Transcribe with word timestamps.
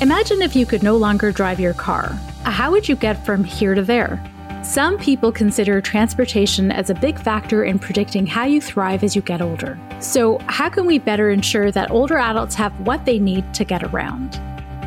Imagine 0.00 0.42
if 0.42 0.56
you 0.56 0.66
could 0.66 0.82
no 0.82 0.96
longer 0.96 1.30
drive 1.30 1.60
your 1.60 1.72
car. 1.72 2.08
How 2.42 2.72
would 2.72 2.88
you 2.88 2.96
get 2.96 3.24
from 3.24 3.44
here 3.44 3.76
to 3.76 3.82
there? 3.82 4.22
Some 4.64 4.98
people 4.98 5.30
consider 5.30 5.80
transportation 5.80 6.72
as 6.72 6.90
a 6.90 6.94
big 6.94 7.18
factor 7.18 7.64
in 7.64 7.78
predicting 7.78 8.26
how 8.26 8.44
you 8.44 8.60
thrive 8.60 9.04
as 9.04 9.14
you 9.14 9.22
get 9.22 9.40
older. 9.40 9.78
So, 10.00 10.38
how 10.46 10.68
can 10.68 10.84
we 10.84 10.98
better 10.98 11.30
ensure 11.30 11.70
that 11.70 11.92
older 11.92 12.18
adults 12.18 12.56
have 12.56 12.78
what 12.80 13.04
they 13.04 13.20
need 13.20 13.54
to 13.54 13.64
get 13.64 13.84
around? 13.84 14.34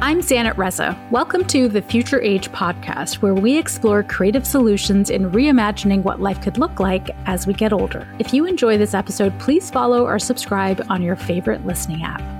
I'm 0.02 0.20
Zannat 0.20 0.58
Reza. 0.58 0.96
Welcome 1.10 1.46
to 1.46 1.70
the 1.70 1.82
Future 1.82 2.22
Age 2.22 2.52
podcast, 2.52 3.16
where 3.16 3.34
we 3.34 3.58
explore 3.58 4.04
creative 4.04 4.46
solutions 4.46 5.10
in 5.10 5.32
reimagining 5.32 6.04
what 6.04 6.22
life 6.22 6.42
could 6.42 6.58
look 6.58 6.82
like 6.82 7.10
as 7.26 7.48
we 7.48 7.54
get 7.54 7.72
older. 7.72 8.08
If 8.20 8.34
you 8.34 8.46
enjoy 8.46 8.78
this 8.78 8.94
episode, 8.94 9.40
please 9.40 9.72
follow 9.72 10.06
or 10.06 10.20
subscribe 10.20 10.86
on 10.90 11.02
your 11.02 11.16
favorite 11.16 11.66
listening 11.66 12.04
app. 12.04 12.37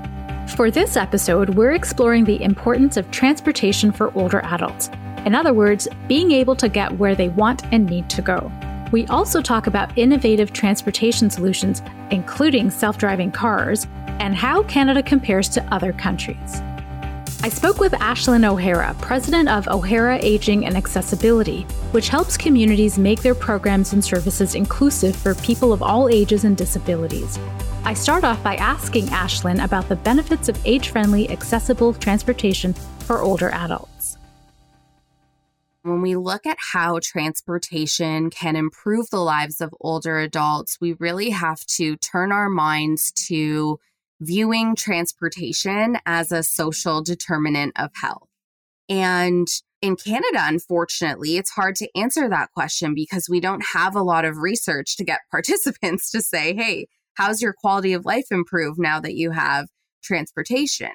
For 0.56 0.70
this 0.70 0.96
episode, 0.96 1.50
we're 1.50 1.72
exploring 1.72 2.24
the 2.24 2.42
importance 2.42 2.96
of 2.96 3.10
transportation 3.10 3.92
for 3.92 4.12
older 4.16 4.40
adults. 4.40 4.90
In 5.24 5.34
other 5.34 5.52
words, 5.52 5.86
being 6.08 6.32
able 6.32 6.56
to 6.56 6.68
get 6.68 6.98
where 6.98 7.14
they 7.14 7.28
want 7.28 7.64
and 7.72 7.86
need 7.86 8.10
to 8.10 8.22
go. 8.22 8.50
We 8.90 9.06
also 9.06 9.40
talk 9.40 9.66
about 9.66 9.96
innovative 9.96 10.52
transportation 10.52 11.30
solutions, 11.30 11.82
including 12.10 12.70
self 12.70 12.98
driving 12.98 13.30
cars, 13.30 13.86
and 14.20 14.34
how 14.34 14.62
Canada 14.64 15.02
compares 15.02 15.48
to 15.50 15.62
other 15.72 15.92
countries. 15.92 16.60
I 17.40 17.50
spoke 17.50 17.78
with 17.78 17.92
Aislin 17.92 18.44
O'Hara, 18.44 18.96
president 19.00 19.48
of 19.48 19.68
O'Hara 19.68 20.18
Aging 20.20 20.66
and 20.66 20.76
Accessibility, 20.76 21.62
which 21.92 22.08
helps 22.08 22.36
communities 22.36 22.98
make 22.98 23.22
their 23.22 23.34
programs 23.34 23.92
and 23.92 24.04
services 24.04 24.56
inclusive 24.56 25.14
for 25.14 25.36
people 25.36 25.72
of 25.72 25.80
all 25.80 26.08
ages 26.08 26.42
and 26.42 26.56
disabilities. 26.56 27.38
I 27.84 27.94
start 27.94 28.24
off 28.24 28.42
by 28.42 28.56
asking 28.56 29.06
Aislin 29.06 29.62
about 29.62 29.88
the 29.88 29.94
benefits 29.94 30.48
of 30.48 30.60
age 30.66 30.88
friendly, 30.88 31.30
accessible 31.30 31.94
transportation 31.94 32.72
for 32.72 33.20
older 33.20 33.50
adults. 33.50 34.18
When 35.82 36.02
we 36.02 36.16
look 36.16 36.44
at 36.44 36.58
how 36.58 36.98
transportation 37.00 38.30
can 38.30 38.56
improve 38.56 39.10
the 39.10 39.20
lives 39.20 39.60
of 39.60 39.72
older 39.80 40.18
adults, 40.18 40.80
we 40.80 40.94
really 40.94 41.30
have 41.30 41.64
to 41.76 41.96
turn 41.98 42.32
our 42.32 42.50
minds 42.50 43.12
to 43.28 43.78
viewing 44.20 44.74
transportation 44.74 45.98
as 46.06 46.32
a 46.32 46.42
social 46.42 47.02
determinant 47.02 47.72
of 47.76 47.90
health. 47.94 48.28
And 48.88 49.46
in 49.80 49.96
Canada, 49.96 50.40
unfortunately, 50.40 51.36
it's 51.36 51.50
hard 51.50 51.76
to 51.76 51.88
answer 51.94 52.28
that 52.28 52.50
question 52.52 52.94
because 52.94 53.28
we 53.28 53.40
don't 53.40 53.64
have 53.74 53.94
a 53.94 54.02
lot 54.02 54.24
of 54.24 54.38
research 54.38 54.96
to 54.96 55.04
get 55.04 55.20
participants 55.30 56.10
to 56.10 56.20
say, 56.20 56.54
hey, 56.54 56.86
how's 57.14 57.42
your 57.42 57.52
quality 57.52 57.92
of 57.92 58.04
life 58.04 58.26
improved 58.30 58.78
now 58.78 59.00
that 59.00 59.14
you 59.14 59.30
have 59.30 59.68
transportation? 60.02 60.90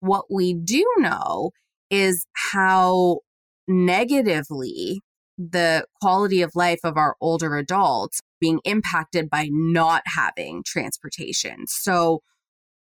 What 0.00 0.26
we 0.30 0.54
do 0.54 0.84
know 0.98 1.50
is 1.90 2.26
how 2.32 3.20
negatively 3.68 5.00
the 5.38 5.84
quality 6.00 6.42
of 6.42 6.54
life 6.54 6.80
of 6.84 6.96
our 6.96 7.16
older 7.20 7.56
adults 7.56 8.20
being 8.40 8.60
impacted 8.64 9.30
by 9.30 9.48
not 9.50 10.02
having 10.06 10.62
transportation. 10.64 11.66
So, 11.66 12.22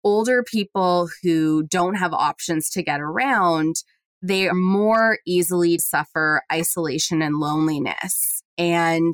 older 0.03 0.43
people 0.43 1.09
who 1.21 1.63
don't 1.63 1.95
have 1.95 2.13
options 2.13 2.69
to 2.71 2.83
get 2.83 3.01
around, 3.01 3.75
they 4.21 4.47
are 4.47 4.53
more 4.53 5.19
easily 5.25 5.77
suffer 5.77 6.43
isolation 6.51 7.21
and 7.21 7.35
loneliness. 7.35 8.41
And 8.57 9.13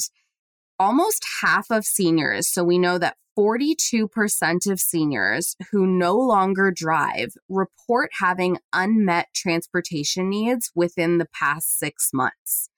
almost 0.77 1.25
half 1.41 1.67
of 1.71 1.85
seniors, 1.85 2.51
so 2.51 2.63
we 2.63 2.77
know 2.77 2.97
that 2.97 3.17
42% 3.37 4.69
of 4.69 4.79
seniors 4.79 5.55
who 5.71 5.87
no 5.87 6.15
longer 6.15 6.71
drive 6.75 7.29
report 7.47 8.11
having 8.19 8.57
unmet 8.73 9.27
transportation 9.33 10.29
needs 10.29 10.71
within 10.75 11.19
the 11.19 11.27
past 11.33 11.79
six 11.79 12.09
months. 12.13 12.69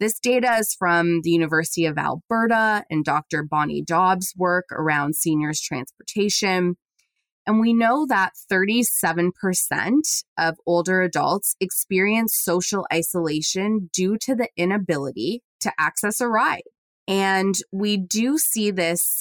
This 0.00 0.18
data 0.20 0.56
is 0.58 0.74
from 0.78 1.20
the 1.22 1.30
University 1.30 1.84
of 1.86 1.98
Alberta 1.98 2.84
and 2.90 3.04
Dr. 3.04 3.42
Bonnie 3.42 3.82
Dobbs' 3.82 4.34
work 4.36 4.66
around 4.70 5.16
seniors' 5.16 5.60
transportation. 5.60 6.76
And 7.46 7.60
we 7.60 7.74
know 7.74 8.06
that 8.06 8.32
37% 8.50 9.30
of 10.38 10.56
older 10.66 11.02
adults 11.02 11.56
experience 11.60 12.38
social 12.42 12.86
isolation 12.92 13.90
due 13.92 14.16
to 14.22 14.34
the 14.34 14.48
inability 14.56 15.42
to 15.60 15.72
access 15.78 16.20
a 16.20 16.28
ride. 16.28 16.62
And 17.06 17.54
we 17.70 17.98
do 17.98 18.38
see 18.38 18.70
this 18.70 19.20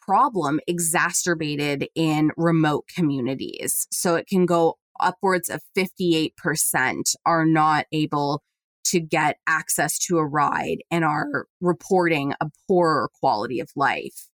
problem 0.00 0.60
exacerbated 0.66 1.88
in 1.94 2.30
remote 2.36 2.84
communities. 2.94 3.86
So 3.90 4.16
it 4.16 4.26
can 4.26 4.44
go 4.44 4.76
upwards 5.00 5.48
of 5.48 5.62
58% 5.76 6.32
are 7.24 7.46
not 7.46 7.86
able 7.92 8.42
to 8.84 9.00
get 9.00 9.38
access 9.46 9.98
to 9.98 10.18
a 10.18 10.26
ride 10.26 10.78
and 10.90 11.04
are 11.04 11.46
reporting 11.60 12.34
a 12.40 12.50
poorer 12.68 13.08
quality 13.20 13.60
of 13.60 13.70
life. 13.76 14.28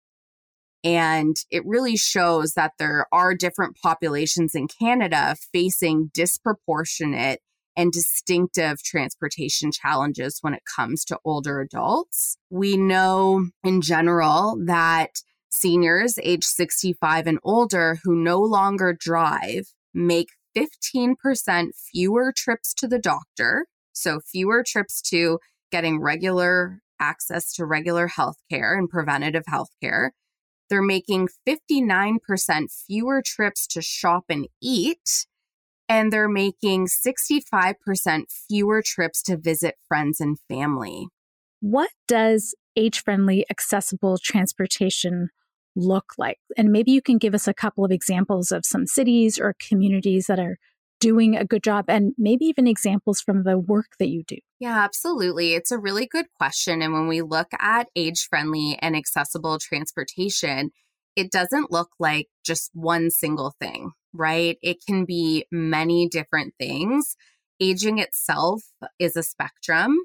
And 0.86 1.36
it 1.50 1.66
really 1.66 1.98
shows 1.98 2.54
that 2.54 2.74
there 2.78 3.08
are 3.12 3.34
different 3.34 3.76
populations 3.82 4.54
in 4.54 4.68
Canada 4.68 5.36
facing 5.52 6.12
disproportionate 6.14 7.42
and 7.76 7.92
distinctive 7.92 8.82
transportation 8.84 9.72
challenges 9.72 10.38
when 10.42 10.54
it 10.54 10.62
comes 10.76 11.04
to 11.06 11.18
older 11.26 11.60
adults. 11.60 12.38
We 12.52 12.78
know 12.78 13.48
in 13.64 13.82
general 13.82 14.62
that 14.68 15.22
seniors 15.50 16.20
age 16.22 16.44
65 16.44 17.26
and 17.26 17.40
older 17.44 17.98
who 18.04 18.16
no 18.16 18.40
longer 18.40 18.96
drive 18.98 19.66
make 19.92 20.30
15% 20.56 21.16
fewer 21.92 22.32
trips 22.36 22.74
to 22.76 22.88
the 22.88 23.00
doctor. 23.00 23.66
So, 23.92 24.20
fewer 24.20 24.64
trips 24.66 25.02
to 25.10 25.40
getting 25.72 26.00
regular 26.00 26.80
access 27.00 27.52
to 27.54 27.66
regular 27.66 28.08
health 28.08 28.38
care 28.50 28.78
and 28.78 28.88
preventative 28.88 29.44
health 29.48 29.70
care. 29.82 30.14
They're 30.70 30.82
making 30.82 31.30
59% 31.48 32.18
fewer 32.72 33.22
trips 33.24 33.68
to 33.68 33.82
shop 33.82 34.26
and 34.30 34.48
eat. 34.62 35.28
And 35.88 36.12
they're 36.12 36.28
making 36.28 36.88
65% 36.88 37.76
fewer 38.50 38.82
trips 38.84 39.22
to 39.24 39.38
visit 39.38 39.76
friends 39.88 40.20
and 40.20 40.40
family. 40.50 41.08
What 41.60 41.92
does 42.08 42.56
age 42.76 43.04
friendly, 43.04 43.46
accessible 43.50 44.18
transportation 44.18 45.30
look 45.76 46.14
like? 46.18 46.40
And 46.58 46.72
maybe 46.72 46.92
you 46.92 47.02
can 47.02 47.20
give 47.20 47.36
us 47.36 47.48
a 47.48 47.54
couple 47.54 47.86
of 47.86 47.92
examples 47.92 48.52
of 48.52 48.66
some 48.66 48.88
cities 48.88 49.40
or 49.40 49.56
communities 49.60 50.26
that 50.28 50.40
are 50.40 50.58
doing 51.06 51.36
a 51.36 51.46
good 51.46 51.62
job 51.62 51.86
and 51.88 52.14
maybe 52.18 52.46
even 52.46 52.66
examples 52.66 53.22
from 53.22 53.44
the 53.44 53.60
work 53.60 53.92
that 54.00 54.10
you 54.10 54.24
do? 54.28 54.38
Yeah, 54.60 54.84
absolutely. 54.84 55.54
It's 55.54 55.70
a 55.70 55.78
really 55.78 56.08
good 56.08 56.26
question. 56.36 56.82
And 56.82 56.94
when 56.94 57.08
we 57.08 57.22
look 57.22 57.50
at 57.60 57.90
age 57.96 58.26
friendly 58.28 58.80
and 58.82 58.96
accessible 58.96 59.60
transportation, 59.60 60.72
it 61.16 61.32
doesn't 61.32 61.72
look 61.72 61.90
like 62.00 62.26
just 62.44 62.72
one 62.74 63.12
single 63.12 63.54
thing, 63.62 63.92
right? 64.14 64.58
It 64.64 64.78
can 64.84 65.06
be 65.06 65.46
many 65.52 66.10
different 66.10 66.56
things. 66.58 67.16
Aging 67.60 68.00
itself 68.00 68.64
is 68.98 69.16
a 69.16 69.22
spectrum. 69.22 69.96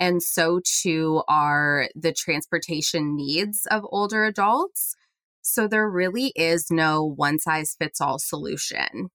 And 0.00 0.20
so 0.20 0.60
too 0.64 1.22
are 1.28 1.88
the 1.94 2.12
transportation 2.12 3.14
needs 3.14 3.64
of 3.70 3.84
older 3.92 4.24
adults. 4.24 4.96
So 5.40 5.68
there 5.68 5.88
really 5.88 6.32
is 6.34 6.66
no 6.68 7.04
one 7.04 7.38
size 7.38 7.76
fits 7.78 8.00
all 8.00 8.18
solution 8.18 9.10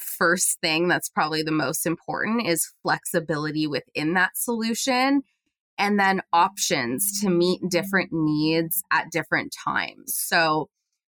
first 0.00 0.60
thing 0.60 0.88
that's 0.88 1.08
probably 1.08 1.42
the 1.42 1.52
most 1.52 1.86
important 1.86 2.46
is 2.46 2.72
flexibility 2.82 3.66
within 3.66 4.14
that 4.14 4.36
solution 4.36 5.22
and 5.78 5.98
then 5.98 6.20
options 6.32 7.20
to 7.20 7.30
meet 7.30 7.60
different 7.68 8.10
needs 8.12 8.82
at 8.90 9.10
different 9.10 9.54
times. 9.64 10.14
So, 10.14 10.68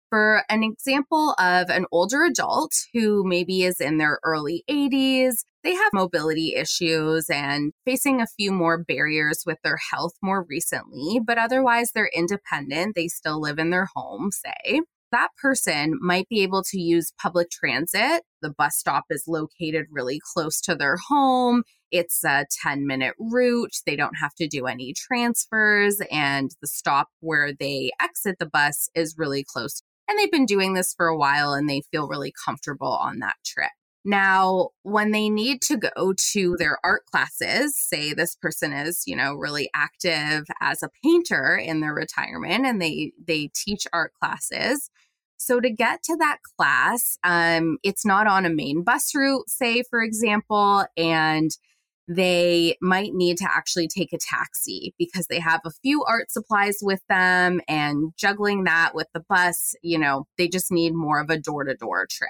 for 0.09 0.43
an 0.49 0.63
example 0.63 1.31
of 1.39 1.69
an 1.69 1.85
older 1.91 2.23
adult 2.23 2.73
who 2.93 3.23
maybe 3.25 3.63
is 3.63 3.81
in 3.81 3.97
their 3.97 4.19
early 4.23 4.63
80s, 4.69 5.43
they 5.63 5.73
have 5.73 5.91
mobility 5.93 6.55
issues 6.55 7.29
and 7.29 7.73
facing 7.85 8.21
a 8.21 8.27
few 8.27 8.51
more 8.51 8.77
barriers 8.77 9.43
with 9.45 9.57
their 9.63 9.79
health 9.91 10.13
more 10.21 10.45
recently, 10.47 11.19
but 11.19 11.37
otherwise 11.37 11.91
they're 11.91 12.11
independent. 12.15 12.95
They 12.95 13.07
still 13.07 13.41
live 13.41 13.59
in 13.59 13.71
their 13.71 13.87
home, 13.93 14.29
say 14.31 14.81
that 15.15 15.29
person 15.41 15.97
might 16.01 16.27
be 16.27 16.43
able 16.43 16.61
to 16.61 16.77
use 16.77 17.13
public 17.21 17.49
transit. 17.49 18.23
The 18.41 18.49
bus 18.49 18.75
stop 18.75 19.05
is 19.09 19.23
located 19.27 19.85
really 19.89 20.19
close 20.33 20.59
to 20.61 20.75
their 20.75 20.97
home. 21.07 21.63
It's 21.89 22.21
a 22.25 22.45
10 22.61 22.85
minute 22.85 23.13
route. 23.17 23.77
They 23.85 23.95
don't 23.95 24.17
have 24.19 24.35
to 24.35 24.47
do 24.47 24.65
any 24.65 24.93
transfers, 24.93 26.01
and 26.11 26.51
the 26.61 26.67
stop 26.67 27.07
where 27.21 27.53
they 27.53 27.91
exit 28.01 28.39
the 28.39 28.45
bus 28.45 28.89
is 28.93 29.15
really 29.17 29.45
close. 29.45 29.81
And 30.09 30.19
they've 30.19 30.31
been 30.31 30.45
doing 30.45 30.73
this 30.73 30.93
for 30.93 31.07
a 31.07 31.17
while 31.17 31.53
and 31.53 31.69
they 31.69 31.81
feel 31.91 32.09
really 32.09 32.33
comfortable 32.45 32.91
on 32.91 33.19
that 33.19 33.35
trip. 33.45 33.71
Now, 34.07 34.69
when 34.83 35.11
they 35.11 35.29
need 35.29 35.63
to 35.63 35.77
go 35.77 36.13
to 36.33 36.55
their 36.59 36.77
art 36.83 37.05
classes, 37.11 37.75
say 37.75 38.13
this 38.13 38.35
person 38.35 38.71
is, 38.71 39.01
you 39.07 39.15
know, 39.15 39.33
really 39.33 39.67
active 39.73 40.45
as 40.61 40.83
a 40.83 40.91
painter 41.03 41.55
in 41.55 41.79
their 41.79 41.95
retirement 41.95 42.67
and 42.67 42.79
they 42.79 43.13
they 43.27 43.49
teach 43.55 43.87
art 43.91 44.13
classes, 44.21 44.91
So 45.37 45.59
to 45.59 45.69
get 45.69 46.01
to 46.03 46.15
that 46.17 46.37
class, 46.57 47.17
um, 47.23 47.77
it's 47.83 48.05
not 48.05 48.27
on 48.27 48.45
a 48.45 48.49
main 48.49 48.83
bus 48.83 49.13
route, 49.13 49.49
say, 49.49 49.83
for 49.89 50.01
example, 50.01 50.85
and 50.97 51.51
they 52.07 52.77
might 52.81 53.13
need 53.13 53.37
to 53.37 53.49
actually 53.49 53.87
take 53.87 54.13
a 54.13 54.17
taxi 54.17 54.93
because 54.97 55.27
they 55.27 55.39
have 55.39 55.61
a 55.65 55.71
few 55.81 56.03
art 56.03 56.31
supplies 56.31 56.77
with 56.81 57.01
them 57.09 57.61
and 57.67 58.13
juggling 58.15 58.63
that 58.65 58.91
with 58.93 59.07
the 59.13 59.23
bus, 59.27 59.75
you 59.81 59.97
know, 59.97 60.25
they 60.37 60.47
just 60.47 60.71
need 60.71 60.93
more 60.93 61.19
of 61.19 61.29
a 61.29 61.39
door 61.39 61.63
to 61.63 61.73
door 61.73 62.07
trip. 62.09 62.29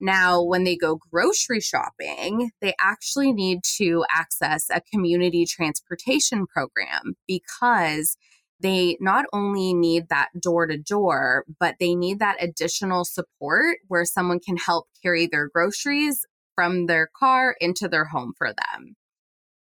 Now, 0.00 0.42
when 0.42 0.64
they 0.64 0.76
go 0.76 0.98
grocery 1.10 1.60
shopping, 1.60 2.52
they 2.62 2.74
actually 2.80 3.34
need 3.34 3.60
to 3.76 4.04
access 4.10 4.68
a 4.70 4.80
community 4.80 5.44
transportation 5.44 6.46
program 6.46 7.16
because 7.28 8.16
they 8.60 8.96
not 9.00 9.24
only 9.32 9.72
need 9.74 10.08
that 10.08 10.28
door 10.40 10.66
to 10.66 10.76
door, 10.76 11.44
but 11.58 11.76
they 11.80 11.94
need 11.94 12.18
that 12.18 12.42
additional 12.42 13.04
support 13.04 13.78
where 13.88 14.04
someone 14.04 14.40
can 14.40 14.56
help 14.56 14.86
carry 15.02 15.26
their 15.26 15.48
groceries 15.48 16.26
from 16.54 16.86
their 16.86 17.08
car 17.18 17.56
into 17.60 17.88
their 17.88 18.06
home 18.06 18.32
for 18.36 18.48
them. 18.48 18.96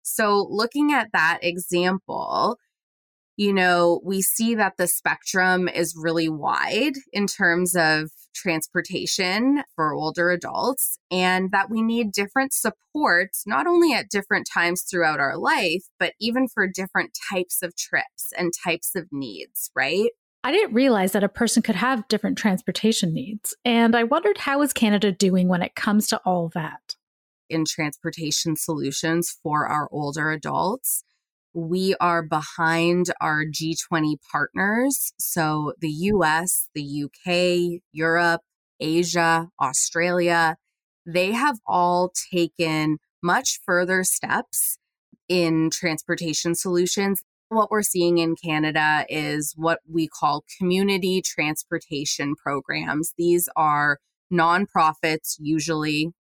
So, 0.03 0.47
looking 0.51 0.93
at 0.93 1.13
that 1.13 1.39
example, 1.43 2.57
you 3.37 3.53
know, 3.53 4.01
we 4.05 4.21
see 4.21 4.55
that 4.57 4.75
the 4.79 4.89
spectrum 4.89 5.69
is 5.69 5.95
really 5.97 6.29
wide 6.29 6.95
in 7.13 7.27
terms 7.27 7.77
of 7.77 8.11
transportation 8.39 9.63
for 9.75 9.93
older 9.93 10.31
adults 10.31 10.99
and 11.11 11.51
that 11.51 11.71
we 11.71 11.83
need 11.83 12.13
different 12.13 12.53
supports, 12.53 13.45
not 13.47 13.67
only 13.67 13.93
at 13.93 14.11
different 14.11 14.49
times 14.53 14.83
throughout 14.83 15.21
our 15.21 15.37
life, 15.37 15.83
but 15.99 16.13
even 16.21 16.47
for 16.49 16.67
different 16.67 17.17
types 17.31 17.63
of 17.63 17.77
trips 17.77 18.33
and 18.37 18.53
types 18.65 18.95
of 18.95 19.07
needs, 19.11 19.71
right? 19.75 20.11
I 20.45 20.53
didn't 20.53 20.75
realize 20.75 21.13
that 21.13 21.25
a 21.25 21.29
person 21.29 21.63
could 21.63 21.75
have 21.75 22.07
different 22.09 22.39
transportation 22.39 23.13
needs. 23.13 23.57
And 23.65 23.97
I 23.97 24.05
wondered 24.05 24.39
how 24.39 24.63
is 24.63 24.73
Canada 24.73 25.11
doing 25.11 25.49
when 25.49 25.63
it 25.63 25.75
comes 25.75 26.07
to 26.09 26.21
all 26.25 26.51
that? 26.55 26.95
In 27.51 27.65
transportation 27.65 28.57
solutions 28.57 29.37
for 29.43 29.67
our 29.67 29.89
older 29.91 30.31
adults, 30.31 31.03
we 31.67 31.95
are 32.01 32.23
behind 32.23 33.07
our 33.21 33.45
G20 33.45 34.17
partners. 34.31 35.13
So 35.19 35.73
the 35.81 35.91
US, 35.91 36.69
the 36.75 37.05
UK, 37.05 37.81
Europe, 37.93 38.43
Asia, 38.81 39.49
Australia, 39.61 40.57
they 41.05 41.33
have 41.33 41.59
all 41.67 42.13
taken 42.33 42.99
much 43.23 43.59
further 43.65 44.05
steps 44.05 44.79
in 45.29 45.71
transportation 45.71 46.55
solutions. 46.55 47.23
What 47.49 47.71
we're 47.71 47.83
seeing 47.83 48.19
in 48.19 48.37
Canada 48.37 49.05
is 49.09 49.55
what 49.57 49.81
we 49.91 50.07
call 50.07 50.45
community 50.59 51.23
transportation 51.23 52.35
programs. 52.37 53.15
These 53.17 53.49
are 53.57 53.99
nonprofits, 54.33 55.37
usually 55.39 56.13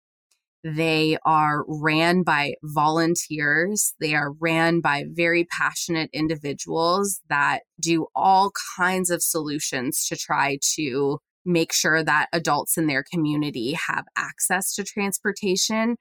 they 0.75 1.17
are 1.25 1.63
ran 1.67 2.23
by 2.23 2.55
volunteers. 2.61 3.93
They 4.01 4.13
are 4.15 4.33
ran 4.33 4.81
by 4.81 5.05
very 5.07 5.45
passionate 5.45 6.09
individuals 6.11 7.21
that 7.29 7.61
do 7.79 8.07
all 8.13 8.51
kinds 8.77 9.09
of 9.09 9.21
solutions 9.21 10.05
to 10.07 10.17
try 10.17 10.59
to 10.75 11.19
make 11.45 11.71
sure 11.71 12.03
that 12.03 12.27
adults 12.33 12.77
in 12.77 12.87
their 12.87 13.03
community 13.03 13.77
have 13.87 14.05
access 14.17 14.73
to 14.75 14.83
transportation. 14.83 15.95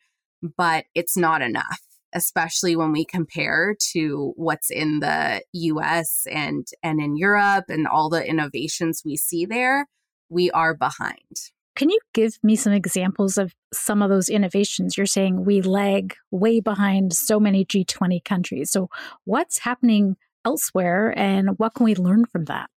But 0.56 0.86
it's 0.94 1.16
not 1.16 1.42
enough, 1.42 1.80
especially 2.12 2.74
when 2.74 2.90
we 2.90 3.04
compare 3.04 3.76
to 3.92 4.32
what's 4.34 4.70
in 4.70 4.98
the 4.98 5.42
US 5.52 6.26
and, 6.28 6.66
and 6.82 7.00
in 7.00 7.16
Europe 7.16 7.66
and 7.68 7.86
all 7.86 8.08
the 8.08 8.26
innovations 8.26 9.02
we 9.04 9.16
see 9.16 9.46
there. 9.46 9.86
We 10.28 10.50
are 10.50 10.74
behind. 10.74 11.52
Can 11.76 11.90
you 11.90 11.98
give 12.14 12.38
me 12.42 12.56
some 12.56 12.72
examples 12.72 13.36
of 13.36 13.54
some 13.72 14.00
of 14.00 14.08
those 14.08 14.30
innovations? 14.30 14.96
You're 14.96 15.04
saying 15.04 15.44
we 15.44 15.60
lag 15.60 16.14
way 16.30 16.60
behind 16.60 17.12
so 17.12 17.38
many 17.38 17.66
G20 17.66 18.24
countries. 18.24 18.70
So, 18.70 18.88
what's 19.24 19.58
happening 19.58 20.16
elsewhere 20.44 21.12
and 21.16 21.50
what 21.58 21.74
can 21.74 21.84
we 21.84 21.94
learn 21.94 22.24
from 22.24 22.46
that? 22.46 22.70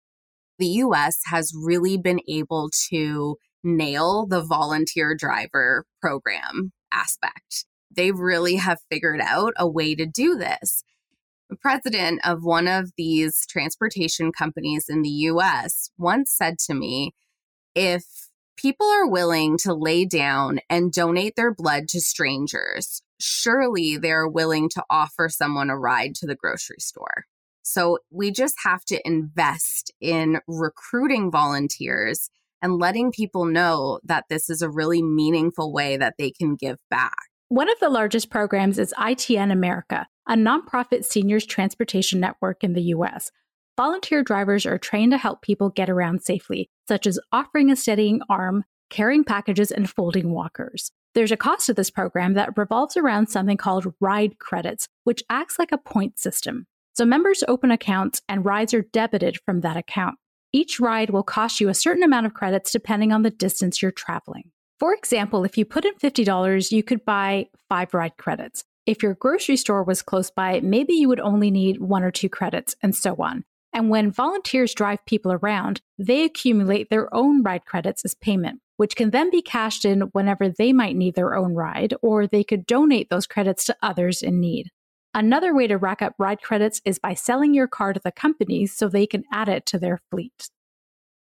The 0.57 0.67
US 0.67 1.19
has 1.25 1.53
really 1.55 1.97
been 1.97 2.21
able 2.27 2.71
to 2.89 3.37
nail 3.63 4.25
the 4.25 4.41
volunteer 4.41 5.15
driver 5.15 5.85
program 6.01 6.71
aspect. 6.91 7.65
They 7.95 8.11
really 8.11 8.55
have 8.55 8.79
figured 8.89 9.21
out 9.21 9.53
a 9.57 9.69
way 9.69 9.93
to 9.93 10.07
do 10.07 10.35
this. 10.35 10.83
The 11.51 11.57
president 11.57 12.21
of 12.25 12.39
one 12.41 12.67
of 12.67 12.91
these 12.97 13.45
transportation 13.47 14.31
companies 14.31 14.85
in 14.89 15.03
the 15.03 15.09
US 15.09 15.91
once 15.99 16.31
said 16.35 16.57
to 16.65 16.73
me, 16.73 17.13
if 17.75 18.03
people 18.57 18.87
are 18.87 19.07
willing 19.07 19.57
to 19.59 19.73
lay 19.73 20.05
down 20.05 20.59
and 20.69 20.91
donate 20.91 21.35
their 21.35 21.53
blood 21.53 21.87
to 21.89 22.01
strangers, 22.01 23.01
surely 23.19 23.97
they're 23.97 24.27
willing 24.27 24.69
to 24.69 24.83
offer 24.89 25.29
someone 25.29 25.69
a 25.69 25.77
ride 25.77 26.15
to 26.15 26.27
the 26.27 26.35
grocery 26.35 26.79
store. 26.79 27.25
So 27.61 27.99
we 28.11 28.31
just 28.31 28.55
have 28.63 28.83
to 28.85 29.05
invest 29.05 29.93
in 30.01 30.39
recruiting 30.47 31.31
volunteers 31.31 32.29
and 32.61 32.79
letting 32.79 33.11
people 33.11 33.45
know 33.45 33.99
that 34.03 34.25
this 34.29 34.49
is 34.49 34.61
a 34.61 34.69
really 34.69 35.01
meaningful 35.01 35.71
way 35.71 35.97
that 35.97 36.15
they 36.17 36.31
can 36.31 36.55
give 36.55 36.77
back. 36.89 37.17
One 37.49 37.69
of 37.69 37.79
the 37.79 37.89
largest 37.89 38.29
programs 38.29 38.79
is 38.79 38.93
ITN 38.97 39.51
America, 39.51 40.07
a 40.27 40.33
nonprofit 40.33 41.05
seniors 41.05 41.45
transportation 41.45 42.19
network 42.19 42.63
in 42.63 42.73
the 42.73 42.81
US. 42.83 43.31
Volunteer 43.77 44.23
drivers 44.23 44.65
are 44.65 44.79
trained 44.79 45.11
to 45.11 45.19
help 45.19 45.43
people 45.43 45.69
get 45.69 45.87
around 45.87 46.23
safely, 46.23 46.67
such 46.87 47.05
as 47.05 47.19
offering 47.31 47.69
a 47.69 47.75
steadying 47.75 48.21
arm, 48.27 48.63
carrying 48.89 49.23
packages, 49.23 49.69
and 49.69 49.87
folding 49.87 50.31
walkers. 50.31 50.91
There's 51.13 51.31
a 51.31 51.37
cost 51.37 51.67
to 51.67 51.75
this 51.75 51.91
program 51.91 52.33
that 52.33 52.57
revolves 52.57 52.97
around 52.97 53.27
something 53.27 53.55
called 53.55 53.93
ride 54.01 54.39
credits, 54.39 54.87
which 55.03 55.21
acts 55.29 55.59
like 55.59 55.71
a 55.71 55.77
point 55.77 56.17
system. 56.17 56.65
So 56.95 57.05
members 57.05 57.43
open 57.47 57.69
accounts 57.69 58.19
and 58.27 58.43
rides 58.43 58.73
are 58.73 58.81
debited 58.81 59.37
from 59.45 59.61
that 59.61 59.77
account. 59.77 60.15
Each 60.51 60.79
ride 60.79 61.11
will 61.11 61.21
cost 61.21 61.61
you 61.61 61.69
a 61.69 61.75
certain 61.75 62.01
amount 62.01 62.25
of 62.25 62.33
credits 62.33 62.71
depending 62.71 63.11
on 63.11 63.21
the 63.21 63.29
distance 63.29 63.79
you're 63.79 63.91
traveling. 63.91 64.49
For 64.79 64.91
example, 64.91 65.43
if 65.43 65.55
you 65.55 65.65
put 65.65 65.85
in 65.85 65.93
$50, 65.93 66.71
you 66.71 66.81
could 66.81 67.05
buy 67.05 67.49
five 67.69 67.93
ride 67.93 68.17
credits. 68.17 68.63
If 68.87 69.03
your 69.03 69.13
grocery 69.13 69.57
store 69.57 69.83
was 69.83 70.01
close 70.01 70.31
by, 70.31 70.61
maybe 70.61 70.93
you 70.93 71.09
would 71.09 71.19
only 71.19 71.51
need 71.51 71.79
one 71.79 72.03
or 72.03 72.11
two 72.11 72.29
credits, 72.29 72.75
and 72.81 72.95
so 72.95 73.15
on. 73.19 73.43
And 73.73 73.89
when 73.89 74.11
volunteers 74.11 74.73
drive 74.73 75.05
people 75.05 75.31
around, 75.31 75.81
they 75.97 76.23
accumulate 76.23 76.89
their 76.89 77.13
own 77.13 77.43
ride 77.43 77.65
credits 77.65 78.03
as 78.05 78.15
payment, 78.15 78.61
which 78.77 78.95
can 78.95 79.11
then 79.11 79.29
be 79.29 79.41
cashed 79.41 79.85
in 79.85 80.01
whenever 80.13 80.49
they 80.49 80.73
might 80.73 80.95
need 80.95 81.15
their 81.15 81.35
own 81.35 81.53
ride, 81.53 81.93
or 82.01 82.25
they 82.25 82.43
could 82.43 82.65
donate 82.65 83.09
those 83.09 83.27
credits 83.27 83.65
to 83.65 83.77
others 83.81 84.21
in 84.21 84.39
need. 84.39 84.71
Another 85.13 85.53
way 85.55 85.67
to 85.67 85.77
rack 85.77 86.01
up 86.01 86.13
ride 86.17 86.41
credits 86.41 86.81
is 86.85 86.99
by 86.99 87.13
selling 87.13 87.53
your 87.53 87.67
car 87.67 87.93
to 87.93 87.99
the 87.99 88.11
company 88.11 88.67
so 88.67 88.87
they 88.87 89.07
can 89.07 89.23
add 89.31 89.49
it 89.49 89.65
to 89.67 89.79
their 89.79 89.99
fleet. 90.11 90.49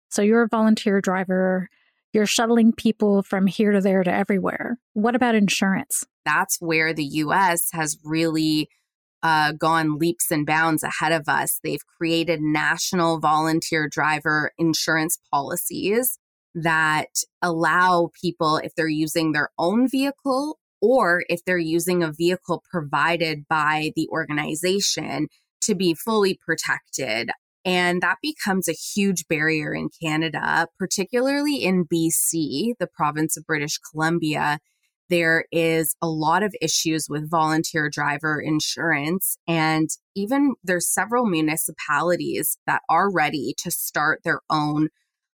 So 0.09 0.21
you're 0.21 0.43
a 0.43 0.47
volunteer 0.47 1.01
driver, 1.01 1.69
you're 2.11 2.25
shuttling 2.27 2.73
people 2.73 3.23
from 3.23 3.47
here 3.47 3.71
to 3.71 3.81
there 3.81 4.03
to 4.03 4.13
everywhere. 4.13 4.77
What 4.93 5.15
about 5.15 5.35
insurance? 5.35 6.05
That's 6.25 6.61
where 6.61 6.93
the 6.93 7.03
US 7.03 7.69
has 7.71 7.97
really 8.03 8.69
uh, 9.23 9.53
gone 9.53 9.97
leaps 9.97 10.29
and 10.29 10.45
bounds 10.45 10.83
ahead 10.83 11.13
of 11.13 11.27
us. 11.27 11.59
They've 11.63 11.85
created 11.97 12.41
national 12.41 13.19
volunteer 13.19 13.87
driver 13.89 14.51
insurance 14.57 15.17
policies 15.31 16.19
that 16.53 17.07
allow 17.41 18.11
people, 18.21 18.57
if 18.57 18.75
they're 18.75 18.87
using 18.87 19.31
their 19.31 19.49
own 19.57 19.87
vehicle 19.87 20.59
or 20.81 21.23
if 21.29 21.43
they're 21.45 21.57
using 21.57 22.03
a 22.03 22.11
vehicle 22.11 22.61
provided 22.69 23.47
by 23.47 23.93
the 23.95 24.07
organization, 24.09 25.27
to 25.61 25.73
be 25.73 25.93
fully 25.93 26.37
protected. 26.45 27.31
And 27.65 28.01
that 28.01 28.17
becomes 28.21 28.67
a 28.67 28.73
huge 28.73 29.25
barrier 29.29 29.73
in 29.73 29.89
Canada, 30.01 30.67
particularly 30.77 31.63
in 31.63 31.85
BC, 31.85 32.73
the 32.79 32.89
province 32.93 33.37
of 33.37 33.45
British 33.45 33.77
Columbia 33.77 34.59
there 35.09 35.45
is 35.51 35.95
a 36.01 36.07
lot 36.07 36.43
of 36.43 36.55
issues 36.61 37.07
with 37.09 37.29
volunteer 37.29 37.89
driver 37.89 38.41
insurance. 38.41 39.37
And 39.47 39.89
even 40.15 40.55
there's 40.63 40.91
several 40.91 41.25
municipalities 41.25 42.57
that 42.67 42.81
are 42.89 43.11
ready 43.11 43.53
to 43.59 43.71
start 43.71 44.21
their 44.23 44.41
own 44.49 44.89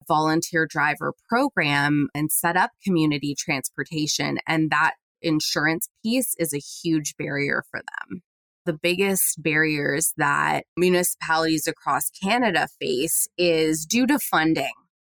volunteer 0.07 0.67
driver 0.67 1.13
program 1.29 2.09
and 2.15 2.31
set 2.31 2.57
up 2.57 2.71
community 2.85 3.35
transportation. 3.37 4.39
And 4.47 4.71
that 4.71 4.95
insurance 5.21 5.89
piece 6.05 6.35
is 6.39 6.55
a 6.55 6.59
huge 6.59 7.17
barrier 7.17 7.65
for 7.71 7.81
them. 7.81 8.23
The 8.67 8.79
biggest 8.81 9.43
barriers 9.43 10.13
that 10.17 10.65
municipalities 10.77 11.67
across 11.67 12.11
Canada 12.11 12.69
face 12.81 13.29
is 13.39 13.87
due 13.87 14.07
to 14.07 14.19
funding. 14.19 14.73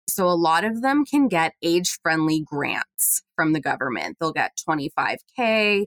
So 0.09 0.27
a 0.27 0.35
lot 0.35 0.63
of 0.63 0.81
them 0.81 1.05
can 1.05 1.27
get 1.27 1.53
age 1.61 1.97
friendly 2.01 2.43
grants 2.45 3.21
from 3.35 3.53
the 3.53 3.61
government. 3.61 4.17
They'll 4.19 4.33
get 4.33 4.57
25K 4.67 5.85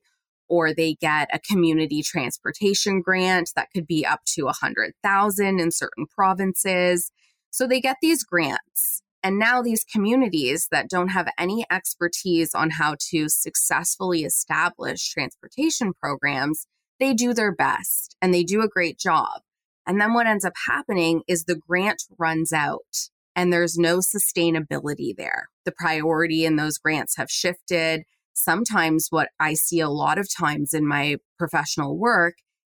or 0.48 0.74
they 0.74 0.94
get 0.94 1.28
a 1.32 1.38
community 1.38 2.02
transportation 2.02 3.00
grant 3.00 3.50
that 3.56 3.68
could 3.74 3.86
be 3.86 4.04
up 4.04 4.20
to 4.26 4.44
100,000 4.44 5.60
in 5.60 5.70
certain 5.70 6.06
provinces. 6.06 7.10
So 7.50 7.66
they 7.66 7.80
get 7.80 7.96
these 8.02 8.22
grants. 8.22 9.02
And 9.22 9.38
now 9.38 9.62
these 9.62 9.84
communities 9.84 10.68
that 10.70 10.90
don't 10.90 11.08
have 11.08 11.28
any 11.38 11.64
expertise 11.70 12.54
on 12.54 12.70
how 12.70 12.96
to 13.10 13.28
successfully 13.28 14.24
establish 14.24 15.08
transportation 15.08 15.92
programs, 15.94 16.66
they 16.98 17.14
do 17.14 17.32
their 17.32 17.54
best 17.54 18.16
and 18.20 18.34
they 18.34 18.42
do 18.42 18.62
a 18.62 18.68
great 18.68 18.98
job. 18.98 19.40
And 19.86 20.00
then 20.00 20.12
what 20.12 20.26
ends 20.26 20.44
up 20.44 20.54
happening 20.66 21.22
is 21.26 21.44
the 21.44 21.56
grant 21.56 22.02
runs 22.18 22.52
out 22.52 23.10
and 23.34 23.52
there's 23.52 23.76
no 23.76 23.98
sustainability 23.98 25.14
there. 25.16 25.48
The 25.64 25.72
priority 25.72 26.44
in 26.44 26.56
those 26.56 26.78
grants 26.78 27.16
have 27.16 27.30
shifted. 27.30 28.02
Sometimes, 28.34 29.08
what 29.10 29.28
I 29.38 29.54
see 29.54 29.80
a 29.80 29.88
lot 29.88 30.18
of 30.18 30.28
times 30.34 30.72
in 30.74 30.86
my 30.86 31.16
professional 31.38 31.98
work 31.98 32.34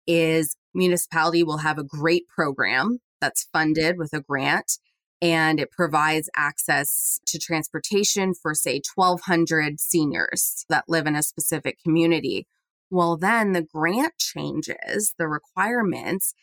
is 0.07 0.57
municipality 0.75 1.43
will 1.43 1.59
have 1.59 1.79
a 1.79 1.85
great 1.85 2.27
program 2.29 2.99
that's 3.21 3.49
funded 3.53 3.97
with 3.99 4.13
a 4.13 4.21
grant 4.21 4.79
and 5.23 5.59
it 5.59 5.71
provides 5.71 6.29
access 6.37 7.21
to 7.27 7.39
transportation 7.39 8.35
for 8.35 8.55
say 8.55 8.81
1200 8.95 9.81
seniors 9.81 10.67
that 10.69 10.85
live 10.89 11.07
in 11.07 11.17
a 11.17 11.23
specific 11.23 11.79
community 11.83 12.47
well 12.91 13.17
then 13.17 13.53
the 13.53 13.63
grant 13.63 14.13
changes 14.19 15.15
the 15.19 15.27
requirements 15.27 16.35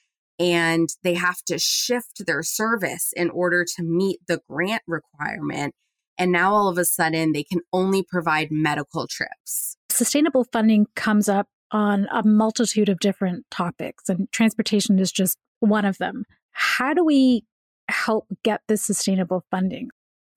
and 0.42 0.90
they 1.04 1.14
have 1.14 1.42
to 1.44 1.60
shift 1.60 2.26
their 2.26 2.44
service 2.44 3.14
in 3.16 3.30
order 3.30 3.64
to 3.64 3.84
meet 3.84 4.20
the 4.28 4.42
grant 4.50 4.82
requirement 4.88 5.74
and 6.18 6.32
now 6.32 6.54
all 6.54 6.68
of 6.68 6.78
a 6.78 6.86
sudden 6.86 7.32
they 7.32 7.44
can 7.44 7.60
only 7.72 8.04
provide 8.04 8.50
medical 8.52 9.08
trips 9.08 9.78
sustainable 9.90 10.46
funding 10.52 10.88
comes 10.96 11.30
up 11.30 11.48
on 11.72 12.08
a 12.12 12.24
multitude 12.24 12.90
of 12.90 13.00
different 13.00 13.46
topics, 13.50 14.10
and 14.10 14.32
transportation 14.32 15.00
is 15.00 15.12
just 15.12 15.38
one 15.60 15.86
of 15.86 15.98
them. 15.98 16.26
How 16.52 16.94
do 16.94 17.06
we 17.06 17.46
help 17.88 18.26
get 18.44 18.62
this 18.68 18.84
sustainable 18.84 19.46
funding? 19.52 19.90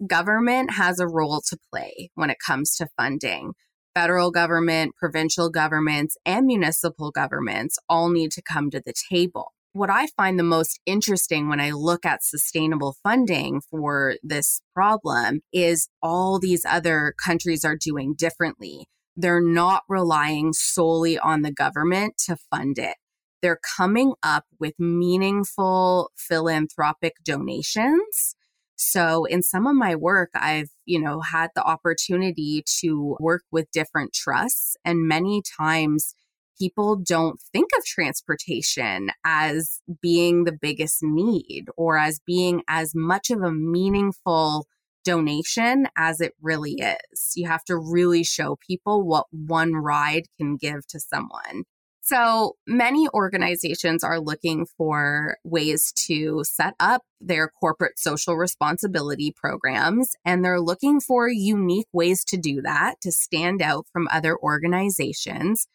Government 0.06 0.72
has 0.72 1.00
a 1.00 1.08
role 1.08 1.40
to 1.48 1.56
play 1.72 2.10
when 2.14 2.30
it 2.30 2.36
comes 2.44 2.76
to 2.76 2.88
funding. 2.96 3.52
Federal 3.94 4.30
government, 4.30 4.94
provincial 4.96 5.50
governments, 5.50 6.16
and 6.26 6.46
municipal 6.46 7.10
governments 7.10 7.78
all 7.88 8.10
need 8.10 8.32
to 8.32 8.42
come 8.42 8.70
to 8.70 8.82
the 8.84 8.92
table. 9.10 9.53
What 9.74 9.90
I 9.90 10.06
find 10.16 10.38
the 10.38 10.44
most 10.44 10.78
interesting 10.86 11.48
when 11.48 11.58
I 11.58 11.72
look 11.72 12.06
at 12.06 12.22
sustainable 12.22 12.94
funding 13.02 13.60
for 13.60 14.14
this 14.22 14.60
problem 14.72 15.40
is 15.52 15.88
all 16.00 16.38
these 16.38 16.64
other 16.64 17.12
countries 17.20 17.64
are 17.64 17.74
doing 17.74 18.14
differently. 18.16 18.86
They're 19.16 19.42
not 19.42 19.82
relying 19.88 20.52
solely 20.52 21.18
on 21.18 21.42
the 21.42 21.50
government 21.50 22.18
to 22.26 22.36
fund 22.52 22.78
it. 22.78 22.94
They're 23.42 23.58
coming 23.76 24.14
up 24.22 24.44
with 24.60 24.74
meaningful 24.78 26.12
philanthropic 26.16 27.14
donations. 27.24 28.36
So 28.76 29.24
in 29.24 29.42
some 29.42 29.66
of 29.66 29.74
my 29.74 29.96
work, 29.96 30.30
I've, 30.36 30.70
you 30.84 31.00
know, 31.00 31.20
had 31.20 31.50
the 31.56 31.64
opportunity 31.64 32.62
to 32.80 33.16
work 33.18 33.42
with 33.50 33.72
different 33.72 34.12
trusts 34.12 34.76
and 34.84 35.08
many 35.08 35.42
times 35.58 36.14
people 36.58 36.96
don't 36.96 37.40
think 37.52 37.70
of 37.76 37.84
transportation 37.84 39.10
as 39.24 39.80
being 40.00 40.44
the 40.44 40.56
biggest 40.58 41.02
need 41.02 41.66
or 41.76 41.98
as 41.98 42.20
being 42.26 42.62
as 42.68 42.94
much 42.94 43.30
of 43.30 43.42
a 43.42 43.52
meaningful 43.52 44.66
donation 45.04 45.86
as 45.96 46.20
it 46.20 46.32
really 46.40 46.80
is. 46.80 47.32
You 47.36 47.46
have 47.46 47.64
to 47.64 47.76
really 47.76 48.24
show 48.24 48.56
people 48.66 49.06
what 49.06 49.26
one 49.30 49.74
ride 49.74 50.24
can 50.38 50.56
give 50.56 50.86
to 50.88 51.00
someone. 51.00 51.64
So 52.06 52.56
many 52.66 53.08
organizations 53.14 54.04
are 54.04 54.20
looking 54.20 54.66
for 54.76 55.38
ways 55.42 55.90
to 56.06 56.42
set 56.44 56.74
up 56.78 57.00
their 57.18 57.48
corporate 57.48 57.98
social 57.98 58.36
responsibility 58.36 59.32
programs, 59.34 60.10
and 60.22 60.44
they're 60.44 60.60
looking 60.60 61.00
for 61.00 61.30
unique 61.30 61.86
ways 61.94 62.22
to 62.26 62.36
do 62.36 62.60
that 62.60 63.00
to 63.00 63.10
stand 63.10 63.62
out 63.62 63.86
from 63.90 64.06
other 64.12 64.36
organizations. 64.36 65.66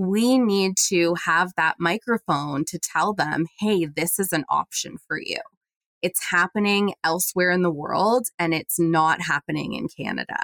We 0.00 0.38
need 0.38 0.78
to 0.88 1.14
have 1.26 1.52
that 1.58 1.76
microphone 1.78 2.64
to 2.68 2.78
tell 2.78 3.12
them, 3.12 3.44
hey, 3.58 3.84
this 3.84 4.18
is 4.18 4.32
an 4.32 4.46
option 4.48 4.96
for 5.06 5.20
you. 5.20 5.36
It's 6.00 6.30
happening 6.30 6.94
elsewhere 7.04 7.50
in 7.50 7.60
the 7.60 7.70
world 7.70 8.28
and 8.38 8.54
it's 8.54 8.80
not 8.80 9.20
happening 9.20 9.74
in 9.74 9.88
Canada. 9.88 10.38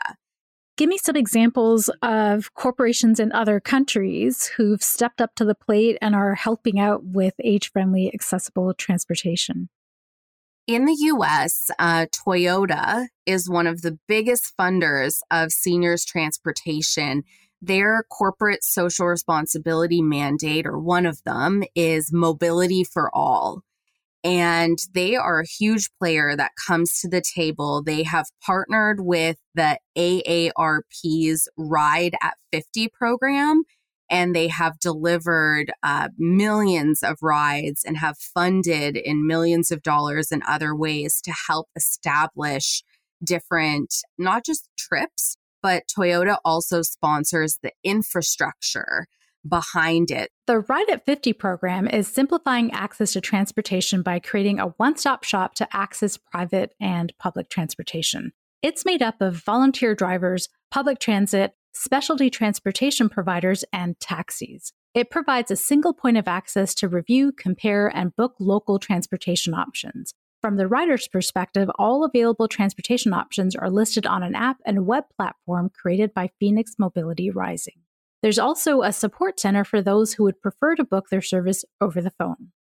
Give 0.76 0.90
me 0.90 0.98
some 0.98 1.16
examples 1.16 1.88
of 2.02 2.52
corporations 2.52 3.18
in 3.18 3.32
other 3.32 3.58
countries 3.58 4.44
who've 4.58 4.82
stepped 4.82 5.22
up 5.22 5.34
to 5.36 5.44
the 5.46 5.54
plate 5.54 5.96
and 6.02 6.14
are 6.14 6.34
helping 6.34 6.78
out 6.78 7.02
with 7.02 7.32
age 7.42 7.72
friendly, 7.72 8.12
accessible 8.12 8.74
transportation. 8.74 9.70
In 10.66 10.84
the 10.84 10.96
US, 11.14 11.70
uh, 11.78 12.04
Toyota 12.12 13.06
is 13.24 13.48
one 13.48 13.66
of 13.66 13.80
the 13.80 13.98
biggest 14.06 14.54
funders 14.54 15.20
of 15.30 15.50
seniors 15.50 16.04
transportation. 16.04 17.22
Their 17.62 18.04
corporate 18.10 18.62
social 18.62 19.06
responsibility 19.06 20.02
mandate, 20.02 20.66
or 20.66 20.78
one 20.78 21.06
of 21.06 21.22
them, 21.24 21.64
is 21.74 22.12
mobility 22.12 22.84
for 22.84 23.10
all 23.14 23.62
and 24.26 24.78
they 24.92 25.14
are 25.14 25.38
a 25.38 25.46
huge 25.46 25.88
player 26.00 26.34
that 26.34 26.50
comes 26.66 26.98
to 26.98 27.08
the 27.08 27.22
table. 27.22 27.80
They 27.80 28.02
have 28.02 28.26
partnered 28.44 28.98
with 29.00 29.36
the 29.54 29.78
AARP's 29.96 31.48
Ride 31.56 32.16
at 32.20 32.34
50 32.50 32.88
program, 32.88 33.62
and 34.10 34.34
they 34.34 34.48
have 34.48 34.80
delivered 34.80 35.72
uh, 35.84 36.08
millions 36.18 37.04
of 37.04 37.18
rides 37.22 37.84
and 37.86 37.98
have 37.98 38.18
funded 38.18 38.96
in 38.96 39.28
millions 39.28 39.70
of 39.70 39.84
dollars 39.84 40.32
in 40.32 40.42
other 40.42 40.74
ways 40.74 41.20
to 41.22 41.32
help 41.46 41.68
establish 41.76 42.82
different, 43.22 43.94
not 44.18 44.44
just 44.44 44.68
trips, 44.76 45.36
but 45.62 45.84
Toyota 45.86 46.38
also 46.44 46.82
sponsors 46.82 47.58
the 47.62 47.72
infrastructure 47.82 49.06
behind 49.48 50.10
it. 50.10 50.30
The 50.46 50.60
Ride 50.60 50.90
at 50.90 51.06
50 51.06 51.32
program 51.32 51.86
is 51.88 52.08
simplifying 52.08 52.72
access 52.72 53.12
to 53.12 53.20
transportation 53.20 54.02
by 54.02 54.18
creating 54.18 54.58
a 54.58 54.68
one 54.68 54.96
stop 54.96 55.24
shop 55.24 55.54
to 55.56 55.68
access 55.76 56.16
private 56.16 56.74
and 56.80 57.12
public 57.18 57.48
transportation. 57.48 58.32
It's 58.62 58.84
made 58.84 59.02
up 59.02 59.20
of 59.20 59.36
volunteer 59.36 59.94
drivers, 59.94 60.48
public 60.70 60.98
transit, 60.98 61.52
specialty 61.72 62.30
transportation 62.30 63.08
providers, 63.08 63.64
and 63.72 63.98
taxis. 64.00 64.72
It 64.94 65.10
provides 65.10 65.50
a 65.50 65.56
single 65.56 65.92
point 65.92 66.16
of 66.16 66.26
access 66.26 66.74
to 66.76 66.88
review, 66.88 67.30
compare, 67.30 67.86
and 67.94 68.16
book 68.16 68.34
local 68.40 68.78
transportation 68.78 69.52
options. 69.52 70.14
From 70.42 70.56
the 70.56 70.68
rider's 70.68 71.08
perspective, 71.08 71.68
all 71.78 72.04
available 72.04 72.46
transportation 72.46 73.12
options 73.12 73.56
are 73.56 73.70
listed 73.70 74.06
on 74.06 74.22
an 74.22 74.34
app 74.34 74.58
and 74.64 74.86
web 74.86 75.04
platform 75.16 75.70
created 75.70 76.14
by 76.14 76.30
Phoenix 76.38 76.74
Mobility 76.78 77.30
Rising. 77.30 77.80
There's 78.22 78.38
also 78.38 78.82
a 78.82 78.92
support 78.92 79.40
center 79.40 79.64
for 79.64 79.82
those 79.82 80.14
who 80.14 80.24
would 80.24 80.40
prefer 80.40 80.74
to 80.76 80.84
book 80.84 81.06
their 81.10 81.22
service 81.22 81.64
over 81.80 82.00
the 82.00 82.12
phone. 82.18 82.52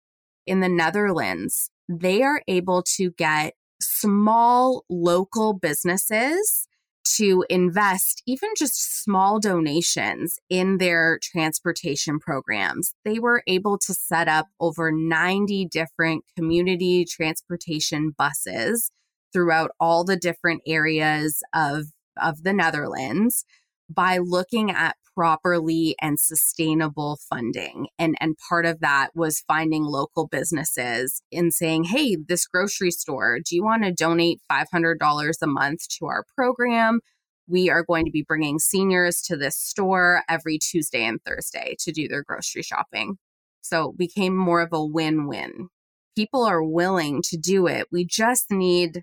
In 0.46 0.60
the 0.60 0.68
Netherlands, 0.68 1.70
they 1.88 2.22
are 2.22 2.42
able 2.48 2.82
to 2.96 3.10
get 3.12 3.54
small 3.80 4.84
local 4.88 5.52
businesses 5.52 6.68
to 7.04 7.44
invest 7.50 8.22
even 8.26 8.50
just 8.56 9.02
small 9.02 9.38
donations 9.38 10.38
in 10.48 10.78
their 10.78 11.18
transportation 11.22 12.18
programs. 12.18 12.94
They 13.04 13.18
were 13.18 13.42
able 13.46 13.78
to 13.78 13.94
set 13.94 14.28
up 14.28 14.48
over 14.58 14.90
90 14.90 15.66
different 15.66 16.24
community 16.36 17.04
transportation 17.04 18.14
buses 18.16 18.90
throughout 19.32 19.70
all 19.78 20.04
the 20.04 20.16
different 20.16 20.62
areas 20.66 21.42
of, 21.54 21.86
of 22.20 22.42
the 22.42 22.52
Netherlands 22.52 23.44
by 23.88 24.18
looking 24.18 24.70
at 24.70 24.96
properly 25.14 25.94
and 26.00 26.18
sustainable 26.18 27.18
funding. 27.30 27.86
And, 27.98 28.16
and 28.20 28.36
part 28.48 28.66
of 28.66 28.80
that 28.80 29.10
was 29.14 29.44
finding 29.46 29.84
local 29.84 30.26
businesses 30.26 31.22
and 31.32 31.54
saying, 31.54 31.84
hey, 31.84 32.16
this 32.16 32.46
grocery 32.46 32.90
store, 32.90 33.38
do 33.38 33.54
you 33.54 33.64
want 33.64 33.84
to 33.84 33.92
donate 33.92 34.40
$500 34.50 35.32
a 35.42 35.46
month 35.46 35.88
to 35.98 36.06
our 36.06 36.24
program? 36.36 37.00
We 37.46 37.70
are 37.70 37.84
going 37.84 38.06
to 38.06 38.10
be 38.10 38.24
bringing 38.26 38.58
seniors 38.58 39.20
to 39.22 39.36
this 39.36 39.56
store 39.56 40.22
every 40.28 40.58
Tuesday 40.58 41.04
and 41.04 41.20
Thursday 41.24 41.76
to 41.80 41.92
do 41.92 42.08
their 42.08 42.22
grocery 42.22 42.62
shopping. 42.62 43.16
So 43.60 43.90
it 43.90 43.98
became 43.98 44.36
more 44.36 44.60
of 44.60 44.70
a 44.72 44.84
win 44.84 45.26
win. 45.28 45.68
People 46.16 46.44
are 46.44 46.62
willing 46.62 47.22
to 47.30 47.36
do 47.36 47.66
it. 47.66 47.86
We 47.92 48.04
just 48.04 48.46
need 48.50 49.02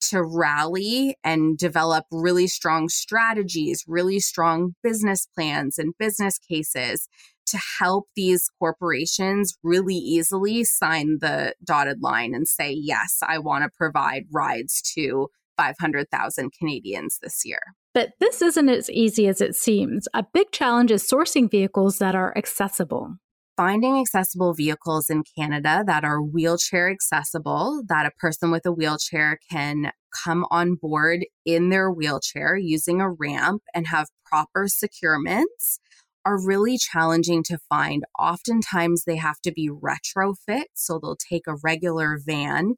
to 0.00 0.22
rally 0.22 1.16
and 1.24 1.58
develop 1.58 2.04
really 2.10 2.46
strong 2.46 2.88
strategies, 2.88 3.84
really 3.86 4.20
strong 4.20 4.74
business 4.82 5.26
plans 5.34 5.78
and 5.78 5.94
business 5.98 6.38
cases 6.38 7.08
to 7.46 7.58
help 7.78 8.06
these 8.14 8.50
corporations 8.58 9.56
really 9.62 9.96
easily 9.96 10.64
sign 10.64 11.18
the 11.20 11.54
dotted 11.64 12.02
line 12.02 12.34
and 12.34 12.46
say, 12.46 12.70
yes, 12.70 13.18
I 13.26 13.38
want 13.38 13.64
to 13.64 13.70
provide 13.76 14.24
rides 14.30 14.82
to 14.94 15.28
500,000 15.56 16.52
Canadians 16.56 17.18
this 17.22 17.42
year. 17.44 17.60
But 17.94 18.10
this 18.20 18.42
isn't 18.42 18.68
as 18.68 18.90
easy 18.90 19.26
as 19.26 19.40
it 19.40 19.56
seems. 19.56 20.06
A 20.14 20.24
big 20.32 20.52
challenge 20.52 20.92
is 20.92 21.08
sourcing 21.08 21.50
vehicles 21.50 21.98
that 21.98 22.14
are 22.14 22.36
accessible 22.36 23.16
finding 23.58 23.98
accessible 23.98 24.54
vehicles 24.54 25.10
in 25.10 25.24
Canada 25.36 25.82
that 25.84 26.04
are 26.04 26.22
wheelchair 26.22 26.88
accessible, 26.88 27.82
that 27.88 28.06
a 28.06 28.12
person 28.12 28.52
with 28.52 28.64
a 28.64 28.70
wheelchair 28.70 29.36
can 29.50 29.90
come 30.24 30.46
on 30.48 30.76
board 30.76 31.26
in 31.44 31.68
their 31.68 31.90
wheelchair 31.90 32.56
using 32.56 33.00
a 33.00 33.10
ramp 33.10 33.60
and 33.74 33.88
have 33.88 34.06
proper 34.24 34.68
securements 34.68 35.80
are 36.24 36.40
really 36.40 36.78
challenging 36.78 37.42
to 37.42 37.58
find. 37.68 38.04
Oftentimes, 38.16 39.02
they 39.04 39.16
have 39.16 39.40
to 39.40 39.50
be 39.50 39.68
retrofit. 39.68 40.66
So 40.74 41.00
they'll 41.00 41.16
take 41.16 41.48
a 41.48 41.56
regular 41.60 42.20
van 42.24 42.74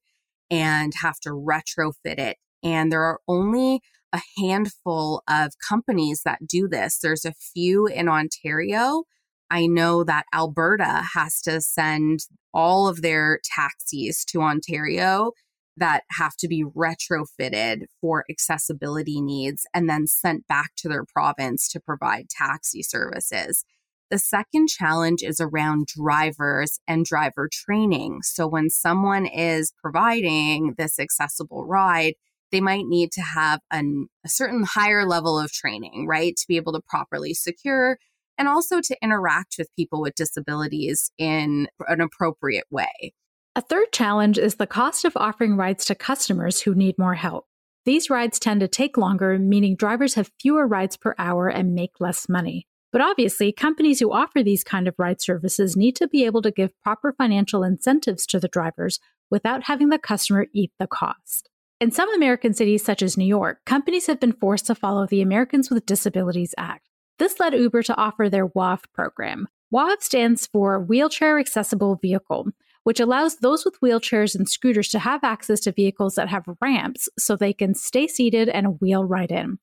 and 0.50 0.94
have 1.02 1.20
to 1.20 1.30
retrofit 1.30 2.18
it. 2.18 2.38
And 2.62 2.90
there 2.90 3.02
are 3.02 3.20
only 3.28 3.80
a 4.14 4.20
handful 4.38 5.22
of 5.28 5.52
companies 5.68 6.22
that 6.24 6.46
do 6.48 6.68
this. 6.68 7.00
There's 7.02 7.26
a 7.26 7.34
few 7.52 7.86
in 7.86 8.08
Ontario. 8.08 9.04
I 9.50 9.66
know 9.66 10.04
that 10.04 10.26
Alberta 10.32 11.02
has 11.14 11.40
to 11.42 11.60
send 11.60 12.20
all 12.54 12.88
of 12.88 13.02
their 13.02 13.40
taxis 13.44 14.24
to 14.26 14.42
Ontario 14.42 15.32
that 15.76 16.04
have 16.10 16.36
to 16.36 16.48
be 16.48 16.64
retrofitted 16.64 17.84
for 18.00 18.24
accessibility 18.30 19.20
needs 19.20 19.66
and 19.74 19.88
then 19.88 20.06
sent 20.06 20.46
back 20.46 20.70
to 20.76 20.88
their 20.88 21.04
province 21.04 21.68
to 21.70 21.80
provide 21.80 22.28
taxi 22.28 22.82
services. 22.82 23.64
The 24.10 24.18
second 24.18 24.68
challenge 24.68 25.22
is 25.22 25.40
around 25.40 25.86
drivers 25.86 26.80
and 26.86 27.04
driver 27.04 27.48
training. 27.50 28.20
So, 28.22 28.46
when 28.46 28.68
someone 28.68 29.24
is 29.24 29.72
providing 29.80 30.74
this 30.76 30.98
accessible 30.98 31.64
ride, 31.64 32.14
they 32.50 32.60
might 32.60 32.86
need 32.86 33.12
to 33.12 33.22
have 33.22 33.60
an, 33.70 34.08
a 34.24 34.28
certain 34.28 34.64
higher 34.64 35.06
level 35.06 35.38
of 35.38 35.52
training, 35.52 36.08
right? 36.08 36.34
To 36.36 36.44
be 36.48 36.56
able 36.56 36.72
to 36.72 36.80
properly 36.88 37.34
secure 37.34 37.98
and 38.40 38.48
also 38.48 38.80
to 38.80 38.96
interact 39.02 39.56
with 39.58 39.68
people 39.76 40.00
with 40.00 40.14
disabilities 40.14 41.12
in 41.18 41.68
an 41.86 42.00
appropriate 42.00 42.64
way. 42.70 43.12
A 43.54 43.60
third 43.60 43.92
challenge 43.92 44.38
is 44.38 44.54
the 44.54 44.66
cost 44.66 45.04
of 45.04 45.12
offering 45.14 45.56
rides 45.56 45.84
to 45.84 45.94
customers 45.94 46.62
who 46.62 46.74
need 46.74 46.96
more 46.98 47.16
help. 47.16 47.44
These 47.84 48.08
rides 48.08 48.38
tend 48.38 48.60
to 48.60 48.68
take 48.68 48.96
longer, 48.96 49.38
meaning 49.38 49.76
drivers 49.76 50.14
have 50.14 50.30
fewer 50.40 50.66
rides 50.66 50.96
per 50.96 51.14
hour 51.18 51.48
and 51.48 51.74
make 51.74 52.00
less 52.00 52.30
money. 52.30 52.66
But 52.92 53.02
obviously, 53.02 53.52
companies 53.52 54.00
who 54.00 54.10
offer 54.10 54.42
these 54.42 54.64
kind 54.64 54.88
of 54.88 54.94
ride 54.98 55.20
services 55.20 55.76
need 55.76 55.94
to 55.96 56.08
be 56.08 56.24
able 56.24 56.40
to 56.42 56.50
give 56.50 56.70
proper 56.82 57.12
financial 57.12 57.62
incentives 57.62 58.24
to 58.26 58.40
the 58.40 58.48
drivers 58.48 59.00
without 59.30 59.64
having 59.64 59.90
the 59.90 59.98
customer 59.98 60.46
eat 60.54 60.72
the 60.78 60.86
cost. 60.86 61.50
In 61.78 61.90
some 61.90 62.12
American 62.14 62.54
cities, 62.54 62.84
such 62.84 63.02
as 63.02 63.18
New 63.18 63.26
York, 63.26 63.58
companies 63.66 64.06
have 64.06 64.18
been 64.18 64.32
forced 64.32 64.66
to 64.66 64.74
follow 64.74 65.06
the 65.06 65.20
Americans 65.20 65.70
with 65.70 65.86
Disabilities 65.86 66.54
Act. 66.56 66.89
This 67.20 67.38
led 67.38 67.52
Uber 67.52 67.82
to 67.82 67.96
offer 67.98 68.30
their 68.30 68.48
WAV 68.48 68.80
program. 68.94 69.46
WAV 69.70 70.00
stands 70.00 70.46
for 70.46 70.80
Wheelchair 70.80 71.38
Accessible 71.38 71.96
Vehicle, 71.96 72.48
which 72.84 72.98
allows 72.98 73.36
those 73.36 73.62
with 73.62 73.78
wheelchairs 73.82 74.34
and 74.34 74.48
scooters 74.48 74.88
to 74.88 74.98
have 74.98 75.22
access 75.22 75.60
to 75.60 75.72
vehicles 75.72 76.14
that 76.14 76.30
have 76.30 76.46
ramps 76.62 77.10
so 77.18 77.36
they 77.36 77.52
can 77.52 77.74
stay 77.74 78.06
seated 78.06 78.48
and 78.48 78.80
wheel 78.80 79.04
right 79.04 79.30
in. 79.30 79.58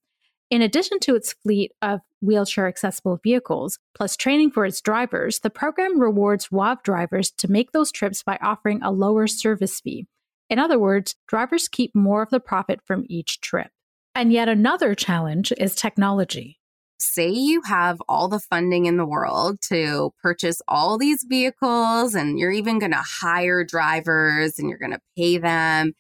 In 0.52 0.62
addition 0.62 1.00
to 1.00 1.16
its 1.16 1.34
fleet 1.34 1.72
of 1.82 2.02
wheelchair 2.22 2.68
accessible 2.68 3.20
vehicles, 3.24 3.80
plus 3.96 4.16
training 4.16 4.52
for 4.52 4.64
its 4.64 4.80
drivers, 4.80 5.40
the 5.40 5.50
program 5.50 6.00
rewards 6.00 6.50
WAV 6.50 6.84
drivers 6.84 7.32
to 7.32 7.52
make 7.52 7.72
those 7.72 7.92
trips 7.92 8.22
by 8.22 8.38
offering 8.40 8.84
a 8.84 8.92
lower 8.92 9.26
service 9.26 9.82
fee. 9.82 10.06
In 10.48 10.60
other 10.60 10.78
words, 10.78 11.16
drivers 11.28 11.68
keep 11.68 11.96
more 11.96 12.22
of 12.22 12.30
the 12.30 12.40
profit 12.40 12.82
from 12.86 13.08
each 13.10 13.42
trip. 13.42 13.72
And 14.14 14.32
yet 14.32 14.48
another 14.48 14.94
challenge 14.94 15.52
is 15.58 15.74
technology 15.74 16.57
say 17.00 17.30
you 17.30 17.62
have 17.64 18.02
all 18.08 18.28
the 18.28 18.40
funding 18.40 18.86
in 18.86 18.98
the 18.98 19.06
world 19.06 19.60
to 19.70 20.12
purchase 20.22 20.62
all 20.68 20.98
these 20.98 21.26
vehicles 21.28 22.16
and 22.16 22.40
you're 22.40 22.52
even 22.52 22.80
going 22.80 22.92
to 22.92 23.04
hire 23.22 23.64
drivers 23.64 24.58
and 24.58 24.70
you're 24.70 24.80
going 24.80 24.92
to 24.92 25.02
pay 25.16 25.38
them 25.38 25.94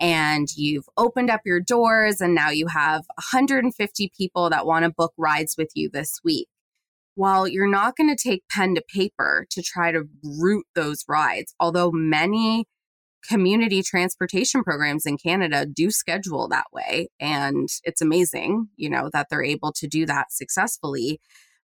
and 0.00 0.48
you've 0.56 0.88
opened 0.96 1.30
up 1.30 1.40
your 1.44 1.60
doors 1.60 2.20
and 2.20 2.34
now 2.34 2.50
you 2.50 2.66
have 2.68 3.02
150 3.16 4.12
people 4.16 4.50
that 4.50 4.66
want 4.66 4.84
to 4.84 4.90
book 4.90 5.12
rides 5.16 5.56
with 5.56 5.70
you 5.74 5.88
this 5.92 6.20
week. 6.24 6.48
While 7.16 7.46
you're 7.46 7.70
not 7.70 7.96
going 7.96 8.14
to 8.14 8.28
take 8.28 8.42
pen 8.50 8.74
to 8.74 8.82
paper 8.92 9.46
to 9.50 9.62
try 9.62 9.92
to 9.92 10.04
route 10.24 10.66
those 10.74 11.04
rides, 11.08 11.54
although 11.60 11.92
many 11.92 12.66
community 13.28 13.82
transportation 13.82 14.62
programs 14.62 15.06
in 15.06 15.16
Canada 15.16 15.66
do 15.66 15.90
schedule 15.90 16.48
that 16.48 16.66
way. 16.72 17.08
And 17.20 17.68
it's 17.84 18.02
amazing, 18.02 18.68
you 18.76 18.90
know, 18.90 19.10
that 19.12 19.28
they're 19.30 19.44
able 19.44 19.72
to 19.72 19.86
do 19.86 20.06
that 20.06 20.32
successfully, 20.32 21.20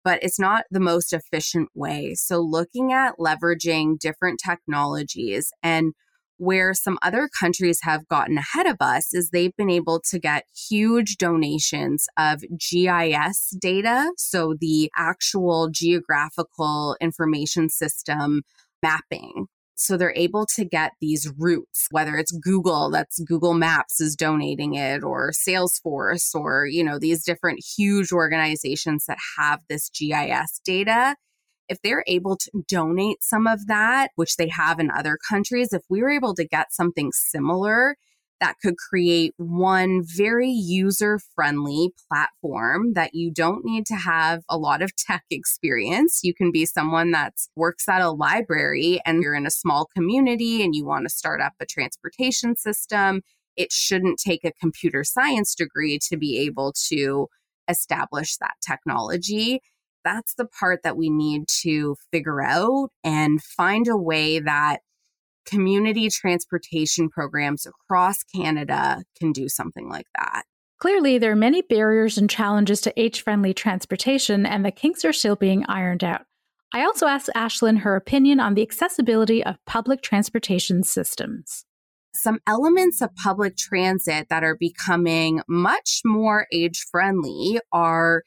but 0.02 0.22
it's 0.22 0.38
not 0.38 0.64
the 0.70 0.80
most 0.80 1.12
efficient 1.12 1.70
way. 1.74 2.14
So, 2.14 2.40
looking 2.40 2.92
at 2.92 3.18
leveraging 3.18 3.98
different 3.98 4.40
technologies 4.44 5.50
and 5.62 5.94
where 6.36 6.74
some 6.74 6.98
other 7.00 7.28
countries 7.40 7.78
have 7.82 8.08
gotten 8.08 8.38
ahead 8.38 8.66
of 8.66 8.76
us 8.80 9.14
is 9.14 9.30
they've 9.30 9.56
been 9.56 9.70
able 9.70 10.00
to 10.10 10.18
get 10.18 10.44
huge 10.68 11.16
donations 11.16 12.06
of 12.18 12.42
GIS 12.58 13.56
data. 13.60 14.12
So, 14.16 14.54
the 14.60 14.90
actual 14.96 15.68
geographical 15.70 16.96
information 17.00 17.68
system 17.68 18.42
mapping 18.82 19.46
so 19.74 19.96
they're 19.96 20.14
able 20.16 20.46
to 20.54 20.64
get 20.64 20.92
these 21.00 21.30
routes, 21.36 21.86
whether 21.90 22.16
it's 22.16 22.32
Google, 22.32 22.90
that's 22.90 23.18
Google 23.20 23.54
Maps 23.54 24.00
is 24.00 24.14
donating 24.14 24.74
it, 24.74 25.02
or 25.02 25.32
Salesforce, 25.32 26.34
or, 26.34 26.66
you 26.66 26.84
know, 26.84 26.98
these 26.98 27.24
different 27.24 27.60
huge 27.76 28.12
organizations 28.12 29.06
that 29.06 29.18
have 29.38 29.60
this 29.68 29.90
GIS 29.90 30.60
data. 30.64 31.16
If 31.68 31.80
they're 31.82 32.04
able 32.06 32.36
to 32.36 32.50
donate 32.68 33.22
some 33.22 33.46
of 33.46 33.66
that, 33.66 34.10
which 34.16 34.36
they 34.36 34.48
have 34.48 34.78
in 34.78 34.90
other 34.90 35.18
countries, 35.28 35.72
if 35.72 35.82
we 35.88 36.02
were 36.02 36.10
able 36.10 36.34
to 36.34 36.46
get 36.46 36.72
something 36.72 37.10
similar, 37.12 37.96
that 38.44 38.60
could 38.60 38.76
create 38.76 39.32
one 39.38 40.02
very 40.04 40.50
user 40.50 41.18
friendly 41.34 41.88
platform 42.10 42.92
that 42.92 43.14
you 43.14 43.30
don't 43.32 43.64
need 43.64 43.86
to 43.86 43.94
have 43.94 44.42
a 44.50 44.58
lot 44.58 44.82
of 44.82 44.94
tech 44.96 45.24
experience. 45.30 46.20
You 46.22 46.34
can 46.34 46.52
be 46.52 46.66
someone 46.66 47.10
that 47.12 47.32
works 47.56 47.88
at 47.88 48.02
a 48.02 48.10
library 48.10 49.00
and 49.06 49.22
you're 49.22 49.34
in 49.34 49.46
a 49.46 49.50
small 49.50 49.86
community 49.96 50.62
and 50.62 50.74
you 50.74 50.84
want 50.84 51.08
to 51.08 51.14
start 51.14 51.40
up 51.40 51.54
a 51.58 51.64
transportation 51.64 52.54
system. 52.54 53.22
It 53.56 53.72
shouldn't 53.72 54.18
take 54.18 54.44
a 54.44 54.52
computer 54.52 55.04
science 55.04 55.54
degree 55.54 55.98
to 56.10 56.18
be 56.18 56.36
able 56.40 56.74
to 56.88 57.28
establish 57.66 58.36
that 58.36 58.56
technology. 58.60 59.62
That's 60.04 60.34
the 60.34 60.44
part 60.44 60.82
that 60.82 60.98
we 60.98 61.08
need 61.08 61.44
to 61.62 61.96
figure 62.12 62.42
out 62.42 62.90
and 63.02 63.42
find 63.42 63.88
a 63.88 63.96
way 63.96 64.38
that 64.38 64.80
community 65.46 66.08
transportation 66.10 67.08
programs 67.08 67.66
across 67.66 68.22
Canada 68.24 69.02
can 69.18 69.32
do 69.32 69.48
something 69.48 69.88
like 69.88 70.06
that. 70.16 70.44
Clearly, 70.78 71.18
there 71.18 71.32
are 71.32 71.36
many 71.36 71.62
barriers 71.62 72.18
and 72.18 72.28
challenges 72.28 72.80
to 72.82 73.00
age 73.00 73.22
friendly 73.22 73.54
transportation, 73.54 74.44
and 74.44 74.64
the 74.64 74.70
kinks 74.70 75.04
are 75.04 75.12
still 75.12 75.36
being 75.36 75.64
ironed 75.66 76.04
out. 76.04 76.22
I 76.74 76.84
also 76.84 77.06
asked 77.06 77.30
Aislin 77.36 77.78
her 77.78 77.94
opinion 77.94 78.40
on 78.40 78.54
the 78.54 78.62
accessibility 78.62 79.44
of 79.44 79.56
public 79.64 80.02
transportation 80.02 80.82
systems. 80.82 81.64
Some 82.14 82.40
elements 82.46 83.00
of 83.00 83.14
public 83.14 83.56
transit 83.56 84.28
that 84.28 84.44
are 84.44 84.56
becoming 84.58 85.40
much 85.48 86.00
more 86.04 86.46
age 86.52 86.84
friendly 86.90 87.60
are, 87.72 88.22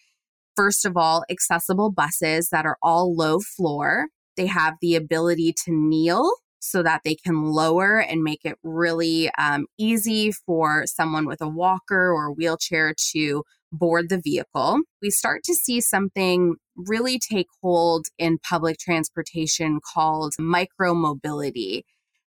first 0.55 0.85
of 0.85 0.95
all, 0.95 1.25
accessible 1.29 1.91
buses 1.91 2.49
that 2.49 2.65
are 2.65 2.77
all 2.81 3.15
low 3.15 3.39
floor. 3.39 4.07
They 4.35 4.47
have 4.47 4.75
the 4.81 4.95
ability 4.95 5.53
to 5.65 5.71
kneel 5.71 6.31
so 6.59 6.83
that 6.83 7.01
they 7.03 7.15
can 7.15 7.45
lower 7.45 7.99
and 7.99 8.23
make 8.23 8.41
it 8.43 8.57
really 8.63 9.29
um, 9.37 9.65
easy 9.77 10.31
for 10.31 10.85
someone 10.85 11.25
with 11.25 11.41
a 11.41 11.47
walker 11.47 12.11
or 12.11 12.33
wheelchair 12.33 12.93
to 13.11 13.43
board 13.71 14.09
the 14.09 14.21
vehicle. 14.21 14.79
We 15.01 15.09
start 15.09 15.43
to 15.43 15.53
see 15.53 15.81
something 15.81 16.55
really 16.75 17.19
take 17.19 17.47
hold 17.61 18.07
in 18.17 18.37
public 18.39 18.77
transportation 18.79 19.79
called 19.93 20.33
micromobility. 20.39 21.83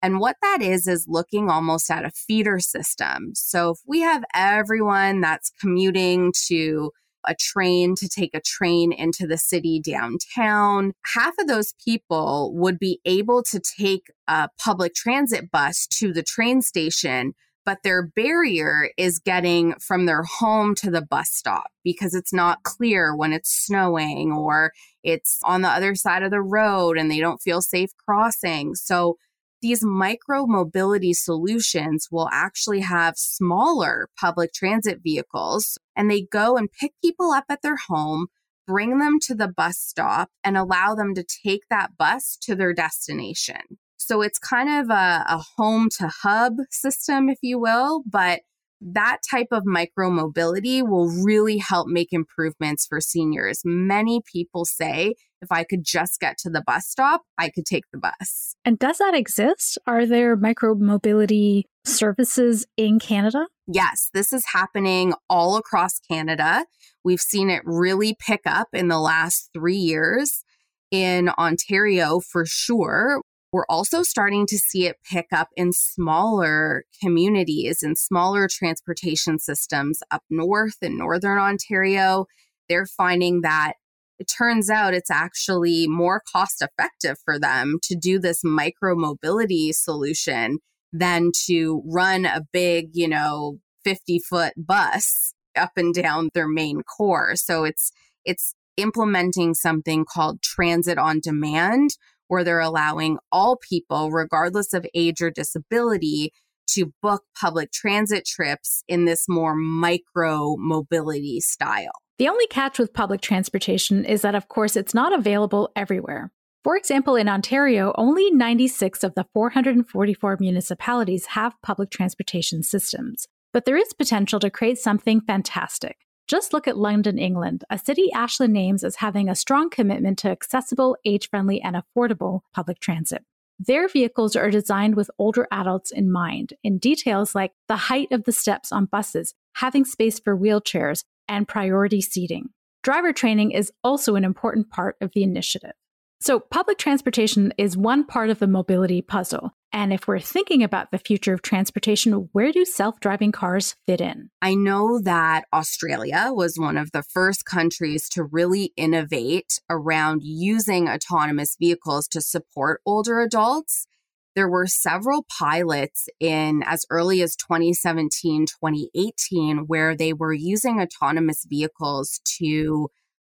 And 0.03 0.19
what 0.19 0.37
that 0.43 0.63
is, 0.63 0.87
is 0.87 1.07
looking 1.09 1.51
almost 1.51 1.91
at 1.91 2.05
a 2.05 2.11
feeder 2.11 2.59
system. 2.59 3.33
So 3.35 3.71
if 3.71 3.79
we 3.87 4.01
have 4.01 4.25
everyone 4.35 5.21
that's 5.21 5.53
commuting 5.61 6.33
to 6.49 6.91
a 7.27 7.35
train 7.35 7.95
to 7.97 8.09
take 8.09 8.35
a 8.35 8.41
train 8.41 8.93
into 8.93 9.27
the 9.27 9.39
city 9.39 9.81
downtown. 9.81 10.93
Half 11.15 11.35
of 11.39 11.47
those 11.47 11.75
people 11.85 12.53
would 12.55 12.79
be 12.79 13.01
able 13.05 13.43
to 13.45 13.61
take 13.61 14.07
a 14.29 14.49
public 14.59 14.95
transit 14.95 15.51
bus 15.51 15.87
to 15.99 16.13
the 16.13 16.23
train 16.23 16.63
station, 16.63 17.35
but 17.65 17.79
their 17.85 18.03
barrier 18.03 18.91
is 18.97 19.19
getting 19.19 19.75
from 19.75 20.07
their 20.07 20.23
home 20.23 20.75
to 20.77 20.91
the 20.91 21.03
bus 21.03 21.31
stop 21.31 21.71
because 21.85 22.15
it's 22.15 22.33
not 22.33 22.63
clear 22.63 23.15
when 23.15 23.33
it's 23.33 23.51
snowing 23.51 24.33
or 24.33 24.73
it's 25.03 25.39
on 25.45 25.63
the 25.63 25.69
other 25.69 25.95
side 25.95 26.23
of 26.23 26.31
the 26.31 26.43
road 26.43 26.99
and 26.99 27.11
they 27.11 27.21
don't 27.21 27.43
feel 27.43 27.61
safe 27.61 27.91
crossing. 28.05 28.75
So 28.75 29.17
these 29.63 29.85
micro 29.85 30.47
mobility 30.47 31.13
solutions 31.13 32.09
will 32.11 32.29
actually 32.33 32.81
have 32.81 33.17
smaller 33.17 34.09
public 34.19 34.53
transit 34.53 35.01
vehicles 35.03 35.79
and 35.95 36.11
they 36.11 36.23
go 36.23 36.57
and 36.57 36.73
pick 36.73 36.93
people 37.03 37.33
up 37.33 37.45
at 37.49 37.63
their 37.63 37.77
home, 37.89 38.29
bring 38.67 38.99
them 38.99 39.19
to 39.23 39.35
the 39.35 39.49
bus 39.49 39.79
stop, 39.79 40.31
and 40.43 40.57
allow 40.57 40.95
them 40.95 41.15
to 41.15 41.25
take 41.45 41.63
that 41.71 41.97
bus 41.99 42.37
to 42.43 42.55
their 42.55 42.73
destination. 42.73 43.61
So 43.97 44.23
it's 44.23 44.39
kind 44.39 44.83
of 44.83 44.91
a, 44.91 45.25
a 45.29 45.45
home 45.57 45.89
to 45.99 46.11
hub 46.23 46.55
system, 46.71 47.29
if 47.29 47.39
you 47.43 47.61
will, 47.61 48.03
but 48.11 48.41
that 48.81 49.19
type 49.29 49.49
of 49.51 49.65
micro 49.65 50.11
mobility 50.11 50.83
will 50.83 51.09
really 51.09 51.59
help 51.59 51.87
make 51.89 52.13
improvements 52.13 52.87
for 52.87 53.01
seniors. 53.01 53.61
Many 53.65 54.23
people 54.31 54.65
say 54.65 55.15
if 55.43 55.51
I 55.51 55.65
could 55.65 55.85
just 55.85 56.21
get 56.21 56.39
to 56.39 56.51
the 56.51 56.63
bus 56.67 56.87
stop, 56.87 57.23
I 57.39 57.51
could 57.51 57.67
take 57.67 57.85
the 57.93 57.99
bus. 57.99 58.55
And 58.65 58.79
does 58.79 58.99
that 58.99 59.15
exist? 59.15 59.79
Are 59.87 60.07
there 60.07 60.37
micro 60.37 60.75
mobility 60.75 61.67
services 61.85 62.67
in 62.77 62.99
Canada? 62.99 63.47
Yes, 63.67 64.11
this 64.13 64.33
is 64.33 64.45
happening 64.53 65.15
all 65.29 65.57
across 65.57 65.99
Canada. 66.11 66.67
We've 67.05 67.21
seen 67.21 67.51
it 67.51 67.63
really 67.65 68.17
pick 68.19 68.43
up 68.47 68.69
in 68.73 68.89
the 68.89 69.01
last 69.01 69.51
three 69.55 69.77
years. 69.77 70.43
In 70.91 71.29
Ontario, 71.39 72.19
for 72.19 72.45
sure, 72.45 73.23
we're 73.53 73.67
also 73.69 74.03
starting 74.03 74.47
to 74.47 74.59
see 74.59 74.87
it 74.87 74.97
pick 75.05 75.27
up 75.33 75.49
in 75.57 75.73
smaller 75.73 76.85
communities 77.03 77.83
and 77.83 77.99
smaller 77.99 78.49
transportation 78.51 79.39
systems 79.39 80.01
up 80.11 80.23
north 80.31 80.77
in 80.83 80.97
northern 80.97 81.39
Ontario. 81.39 82.27
They're 82.69 82.87
finding 82.87 83.41
that 83.41 83.75
it 84.21 84.27
turns 84.27 84.69
out 84.69 84.95
it's 84.95 85.11
actually 85.11 85.87
more 85.89 86.23
cost 86.31 86.63
effective 86.63 87.17
for 87.25 87.39
them 87.39 87.79
to 87.85 87.97
do 87.97 88.19
this 88.19 88.45
micro 88.45 88.95
mobility 88.95 89.73
solution 89.73 90.59
than 90.93 91.31
to 91.47 91.83
run 91.87 92.27
a 92.27 92.43
big, 92.53 92.91
you 92.93 93.09
know, 93.09 93.59
50 93.83 94.19
foot 94.19 94.53
bus 94.57 95.33
up 95.57 95.71
and 95.77 95.95
down 95.95 96.29
their 96.35 96.49
main 96.49 96.83
core. 96.83 97.35
So 97.35 97.65
it's, 97.65 97.91
it's 98.25 98.55
implementing 98.77 99.55
something 99.55 100.05
called 100.05 100.43
transit 100.43 100.99
on 100.99 101.21
demand, 101.21 101.91
where 102.31 102.45
they're 102.45 102.61
allowing 102.61 103.19
all 103.33 103.57
people, 103.57 104.11
regardless 104.11 104.73
of 104.73 104.87
age 104.95 105.21
or 105.21 105.31
disability, 105.31 106.33
to 106.69 106.93
book 107.03 107.25
public 107.39 107.73
transit 107.73 108.25
trips 108.25 108.85
in 108.87 109.05
this 109.05 109.29
more 109.29 109.57
micro 109.57 110.55
mobility 110.57 111.41
style. 111.41 111.91
The 112.19 112.29
only 112.29 112.47
catch 112.47 112.79
with 112.79 112.95
public 112.95 113.21
transportation 113.21 114.05
is 114.05 114.23
that, 114.23 114.37
of 114.37 114.47
course, 114.47 114.77
it's 114.77 114.95
not 114.95 115.13
available 115.13 115.71
everywhere. 115.75 116.31
For 116.63 116.77
example, 116.77 117.17
in 117.17 117.29
Ontario, 117.29 117.93
only 117.97 118.31
96 118.31 119.03
of 119.03 119.15
the 119.17 119.27
444 119.33 120.37
municipalities 120.39 121.27
have 121.27 121.61
public 121.63 121.91
transportation 121.91 122.63
systems. 122.63 123.27
But 123.53 123.65
there 123.65 123.77
is 123.77 123.93
potential 123.93 124.39
to 124.39 124.51
create 124.51 124.79
something 124.79 125.21
fantastic. 125.23 125.97
Just 126.31 126.53
look 126.53 126.69
at 126.69 126.79
London, 126.79 127.19
England, 127.19 127.65
a 127.71 127.77
city 127.77 128.09
Aislin 128.15 128.51
names 128.51 128.85
as 128.85 128.95
having 128.95 129.29
a 129.29 129.35
strong 129.35 129.69
commitment 129.69 130.17
to 130.21 130.29
accessible, 130.29 130.97
age 131.05 131.29
friendly, 131.29 131.61
and 131.61 131.75
affordable 131.75 132.43
public 132.55 132.79
transit. 132.79 133.25
Their 133.59 133.89
vehicles 133.89 134.37
are 134.37 134.49
designed 134.49 134.95
with 134.95 135.11
older 135.19 135.49
adults 135.51 135.91
in 135.91 136.13
mind, 136.13 136.53
in 136.63 136.79
details 136.79 137.35
like 137.35 137.51
the 137.67 137.75
height 137.75 138.13
of 138.13 138.23
the 138.23 138.33
steps 138.33 138.71
on 138.71 138.85
buses, 138.85 139.35
having 139.55 139.85
space 139.85 140.21
for 140.21 140.39
wheelchairs, 140.39 141.03
and 141.27 141.49
priority 141.49 142.01
seating. 142.01 142.51
Driver 142.85 143.13
training 143.13 143.51
is 143.51 143.73
also 143.83 144.15
an 144.15 144.23
important 144.23 144.71
part 144.71 144.95
of 145.01 145.11
the 145.13 145.25
initiative. 145.25 145.73
So, 146.21 146.39
public 146.39 146.79
transportation 146.79 147.53
is 147.59 147.77
one 147.77 148.05
part 148.05 148.31
of 148.31 148.39
the 148.39 148.47
mobility 148.47 149.03
puzzle. 149.03 149.51
And 149.73 149.93
if 149.93 150.09
we're 150.09 150.19
thinking 150.19 150.63
about 150.65 150.91
the 150.91 150.99
future 150.99 151.33
of 151.33 151.43
transportation, 151.43 152.29
where 152.33 152.51
do 152.51 152.65
self 152.65 152.99
driving 152.99 153.31
cars 153.31 153.77
fit 153.87 154.01
in? 154.01 154.31
I 154.43 154.55
know 154.55 155.01
that 155.01 155.45
Australia 155.53 156.31
was 156.31 156.59
one 156.59 156.77
of 156.77 156.91
the 156.91 157.05
first 157.05 157.45
countries 157.45 158.09
to 158.11 158.25
really 158.25 158.73
innovate 158.77 159.61
around 159.69 160.23
using 160.25 160.89
autonomous 160.89 161.57
vehicles 161.59 162.09
to 162.09 162.21
support 162.21 162.81
older 162.85 163.21
adults. 163.21 163.87
There 164.35 164.49
were 164.49 164.67
several 164.67 165.25
pilots 165.39 166.09
in 166.19 166.63
as 166.65 166.85
early 166.91 167.23
as 167.23 167.37
2017, 167.37 168.47
2018, 168.47 169.59
where 169.67 169.97
they 169.97 170.13
were 170.13 170.33
using 170.33 170.81
autonomous 170.81 171.45
vehicles 171.49 172.21
to 172.39 172.89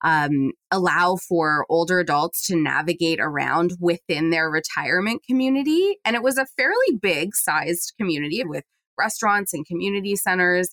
um, 0.04 0.52
allow 0.70 1.16
for 1.16 1.64
older 1.70 1.98
adults 1.98 2.46
to 2.46 2.56
navigate 2.56 3.18
around 3.20 3.72
within 3.80 4.30
their 4.30 4.50
retirement 4.50 5.22
community. 5.26 5.96
And 6.04 6.14
it 6.14 6.22
was 6.22 6.36
a 6.36 6.46
fairly 6.58 6.98
big 7.00 7.34
sized 7.34 7.94
community 7.98 8.44
with 8.44 8.64
restaurants 8.98 9.54
and 9.54 9.66
community 9.66 10.14
centers. 10.14 10.68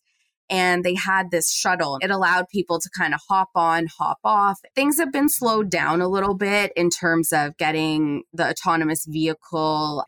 And 0.49 0.83
they 0.83 0.95
had 0.95 1.31
this 1.31 1.49
shuttle. 1.49 1.97
It 2.01 2.11
allowed 2.11 2.49
people 2.49 2.81
to 2.81 2.89
kind 2.95 3.13
of 3.13 3.21
hop 3.29 3.51
on, 3.55 3.87
hop 3.97 4.17
off. 4.25 4.59
Things 4.75 4.97
have 4.97 5.13
been 5.13 5.29
slowed 5.29 5.69
down 5.69 6.01
a 6.01 6.09
little 6.09 6.35
bit 6.35 6.73
in 6.75 6.89
terms 6.89 7.31
of 7.31 7.55
getting 7.55 8.23
the 8.33 8.49
autonomous 8.49 9.05
vehicle 9.07 10.03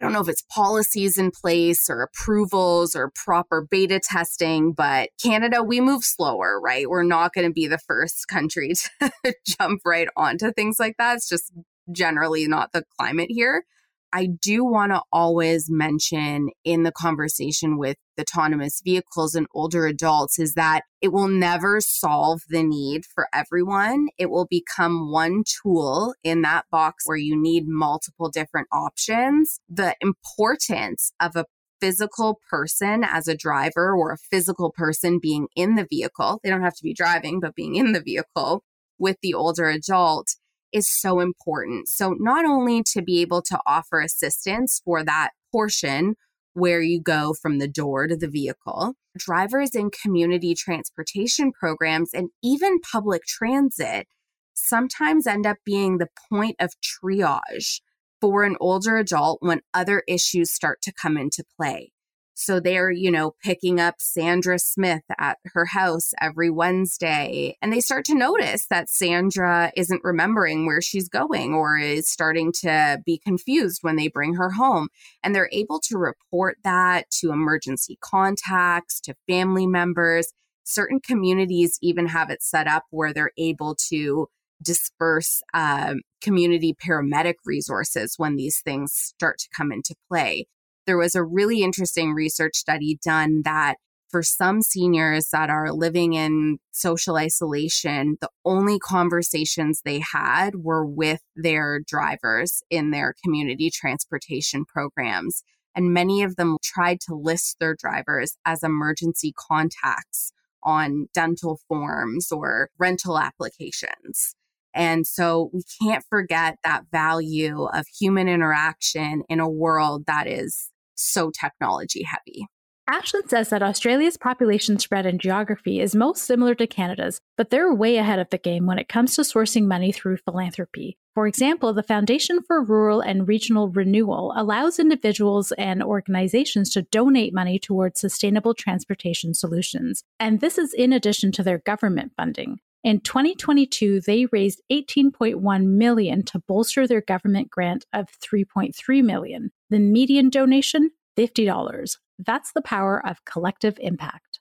I 0.00 0.04
don't 0.04 0.12
know 0.12 0.20
if 0.20 0.28
it's 0.28 0.44
policies 0.54 1.18
in 1.18 1.32
place 1.32 1.90
or 1.90 2.02
approvals 2.02 2.94
or 2.94 3.10
proper 3.14 3.66
beta 3.68 4.00
testing, 4.00 4.72
but 4.72 5.10
Canada, 5.20 5.62
we 5.62 5.80
move 5.80 6.04
slower, 6.04 6.60
right? 6.60 6.88
We're 6.88 7.02
not 7.02 7.34
going 7.34 7.48
to 7.48 7.52
be 7.52 7.66
the 7.66 7.78
first 7.78 8.28
country 8.28 8.74
to 9.00 9.34
jump 9.44 9.80
right 9.84 10.08
onto 10.16 10.52
things 10.52 10.76
like 10.78 10.94
that. 10.98 11.16
It's 11.16 11.28
just 11.28 11.52
generally 11.90 12.46
not 12.46 12.72
the 12.72 12.84
climate 12.96 13.30
here. 13.30 13.64
I 14.12 14.26
do 14.26 14.64
want 14.64 14.92
to 14.92 15.02
always 15.12 15.66
mention 15.68 16.48
in 16.64 16.82
the 16.82 16.92
conversation 16.92 17.78
with 17.78 17.96
autonomous 18.18 18.80
vehicles 18.82 19.34
and 19.34 19.46
older 19.54 19.86
adults 19.86 20.38
is 20.38 20.54
that 20.54 20.82
it 21.00 21.12
will 21.12 21.28
never 21.28 21.80
solve 21.80 22.40
the 22.48 22.62
need 22.62 23.02
for 23.14 23.28
everyone. 23.34 24.08
It 24.18 24.30
will 24.30 24.46
become 24.48 25.12
one 25.12 25.44
tool 25.62 26.14
in 26.24 26.42
that 26.42 26.64
box 26.70 27.04
where 27.06 27.18
you 27.18 27.40
need 27.40 27.64
multiple 27.66 28.30
different 28.30 28.68
options. 28.72 29.60
The 29.68 29.94
importance 30.00 31.12
of 31.20 31.36
a 31.36 31.44
physical 31.80 32.40
person 32.50 33.04
as 33.04 33.28
a 33.28 33.36
driver 33.36 33.94
or 33.94 34.12
a 34.12 34.18
physical 34.30 34.72
person 34.72 35.18
being 35.20 35.48
in 35.54 35.74
the 35.74 35.86
vehicle, 35.88 36.40
they 36.42 36.50
don't 36.50 36.62
have 36.62 36.74
to 36.74 36.82
be 36.82 36.94
driving, 36.94 37.40
but 37.40 37.54
being 37.54 37.76
in 37.76 37.92
the 37.92 38.02
vehicle 38.02 38.62
with 38.98 39.16
the 39.22 39.34
older 39.34 39.68
adult 39.68 40.34
is 40.72 40.88
so 40.88 41.20
important. 41.20 41.88
So, 41.88 42.14
not 42.18 42.44
only 42.44 42.82
to 42.92 43.02
be 43.02 43.20
able 43.20 43.42
to 43.42 43.58
offer 43.66 44.00
assistance 44.00 44.80
for 44.84 45.04
that 45.04 45.30
portion 45.52 46.14
where 46.54 46.80
you 46.82 47.00
go 47.00 47.34
from 47.34 47.58
the 47.58 47.68
door 47.68 48.06
to 48.06 48.16
the 48.16 48.28
vehicle, 48.28 48.94
drivers 49.16 49.74
in 49.74 49.90
community 49.90 50.54
transportation 50.54 51.52
programs 51.52 52.10
and 52.12 52.30
even 52.42 52.80
public 52.80 53.24
transit 53.24 54.06
sometimes 54.54 55.26
end 55.26 55.46
up 55.46 55.56
being 55.64 55.98
the 55.98 56.08
point 56.30 56.56
of 56.58 56.72
triage 56.82 57.80
for 58.20 58.42
an 58.42 58.56
older 58.60 58.96
adult 58.96 59.38
when 59.40 59.60
other 59.72 60.02
issues 60.08 60.50
start 60.50 60.82
to 60.82 60.92
come 60.92 61.16
into 61.16 61.44
play. 61.56 61.92
So 62.40 62.60
they're, 62.60 62.92
you 62.92 63.10
know, 63.10 63.32
picking 63.42 63.80
up 63.80 63.96
Sandra 63.98 64.60
Smith 64.60 65.02
at 65.18 65.38
her 65.46 65.64
house 65.64 66.12
every 66.20 66.50
Wednesday. 66.50 67.56
And 67.60 67.72
they 67.72 67.80
start 67.80 68.04
to 68.04 68.14
notice 68.14 68.68
that 68.70 68.88
Sandra 68.88 69.72
isn't 69.76 70.04
remembering 70.04 70.64
where 70.64 70.80
she's 70.80 71.08
going 71.08 71.52
or 71.52 71.76
is 71.76 72.08
starting 72.08 72.52
to 72.60 73.02
be 73.04 73.18
confused 73.18 73.80
when 73.82 73.96
they 73.96 74.06
bring 74.06 74.34
her 74.34 74.50
home. 74.50 74.86
And 75.24 75.34
they're 75.34 75.50
able 75.50 75.80
to 75.88 75.98
report 75.98 76.58
that 76.62 77.10
to 77.18 77.32
emergency 77.32 77.98
contacts, 78.00 79.00
to 79.00 79.16
family 79.26 79.66
members. 79.66 80.32
Certain 80.62 81.00
communities 81.00 81.76
even 81.82 82.06
have 82.06 82.30
it 82.30 82.40
set 82.40 82.68
up 82.68 82.84
where 82.90 83.12
they're 83.12 83.32
able 83.36 83.74
to 83.88 84.28
disperse 84.62 85.42
um, 85.54 86.02
community 86.22 86.72
paramedic 86.72 87.34
resources 87.44 88.14
when 88.16 88.36
these 88.36 88.60
things 88.60 88.92
start 88.92 89.38
to 89.38 89.48
come 89.56 89.72
into 89.72 89.96
play 90.08 90.46
there 90.88 90.96
was 90.96 91.14
a 91.14 91.22
really 91.22 91.62
interesting 91.62 92.14
research 92.14 92.56
study 92.56 92.98
done 93.04 93.42
that 93.44 93.74
for 94.10 94.22
some 94.22 94.62
seniors 94.62 95.28
that 95.32 95.50
are 95.50 95.70
living 95.70 96.14
in 96.14 96.56
social 96.70 97.16
isolation, 97.16 98.16
the 98.22 98.30
only 98.46 98.78
conversations 98.78 99.82
they 99.84 100.00
had 100.14 100.54
were 100.56 100.86
with 100.86 101.20
their 101.36 101.80
drivers 101.86 102.62
in 102.70 102.90
their 102.90 103.14
community 103.22 103.70
transportation 103.70 104.64
programs. 104.64 105.42
And 105.76 105.92
many 105.92 106.22
of 106.22 106.36
them 106.36 106.56
tried 106.64 107.00
to 107.02 107.14
list 107.14 107.56
their 107.60 107.76
drivers 107.78 108.38
as 108.46 108.62
emergency 108.62 109.34
contacts 109.36 110.32
on 110.62 111.08
dental 111.12 111.60
forms 111.68 112.32
or 112.32 112.70
rental 112.78 113.18
applications. 113.18 114.34
And 114.74 115.06
so 115.06 115.50
we 115.52 115.62
can't 115.82 116.04
forget 116.08 116.56
that 116.64 116.84
value 116.90 117.64
of 117.64 117.84
human 118.00 118.26
interaction 118.26 119.22
in 119.28 119.38
a 119.38 119.48
world 119.50 120.04
that 120.06 120.26
is 120.26 120.70
so 120.98 121.30
technology 121.30 122.02
heavy. 122.02 122.46
Aislin 122.88 123.28
says 123.28 123.50
that 123.50 123.62
Australia's 123.62 124.16
population 124.16 124.78
spread 124.78 125.04
and 125.04 125.20
geography 125.20 125.78
is 125.78 125.94
most 125.94 126.24
similar 126.24 126.54
to 126.54 126.66
Canada's, 126.66 127.20
but 127.36 127.50
they're 127.50 127.72
way 127.72 127.98
ahead 127.98 128.18
of 128.18 128.30
the 128.30 128.38
game 128.38 128.64
when 128.64 128.78
it 128.78 128.88
comes 128.88 129.14
to 129.14 129.22
sourcing 129.22 129.66
money 129.66 129.92
through 129.92 130.16
philanthropy. 130.16 130.96
For 131.14 131.26
example, 131.26 131.74
the 131.74 131.82
Foundation 131.82 132.40
for 132.40 132.64
Rural 132.64 133.02
and 133.02 133.28
Regional 133.28 133.68
Renewal 133.68 134.32
allows 134.34 134.78
individuals 134.78 135.52
and 135.58 135.82
organizations 135.82 136.70
to 136.70 136.82
donate 136.82 137.34
money 137.34 137.58
towards 137.58 138.00
sustainable 138.00 138.54
transportation 138.54 139.34
solutions. 139.34 140.02
And 140.18 140.40
this 140.40 140.56
is 140.56 140.72
in 140.72 140.94
addition 140.94 141.30
to 141.32 141.42
their 141.42 141.58
government 141.58 142.12
funding. 142.16 142.60
In 142.84 143.00
2022, 143.00 144.00
they 144.00 144.26
raised 144.26 144.62
18.1 144.72 145.66
million 145.66 146.22
to 146.24 146.38
bolster 146.38 146.86
their 146.86 147.02
government 147.02 147.50
grant 147.50 147.84
of 147.92 148.06
3.3 148.24 149.04
million. 149.04 149.50
The 149.70 149.78
median 149.78 150.30
donation 150.30 150.90
$50. 151.18 151.96
That's 152.18 152.52
the 152.52 152.62
power 152.62 153.04
of 153.04 153.24
collective 153.24 153.76
impact. 153.80 154.40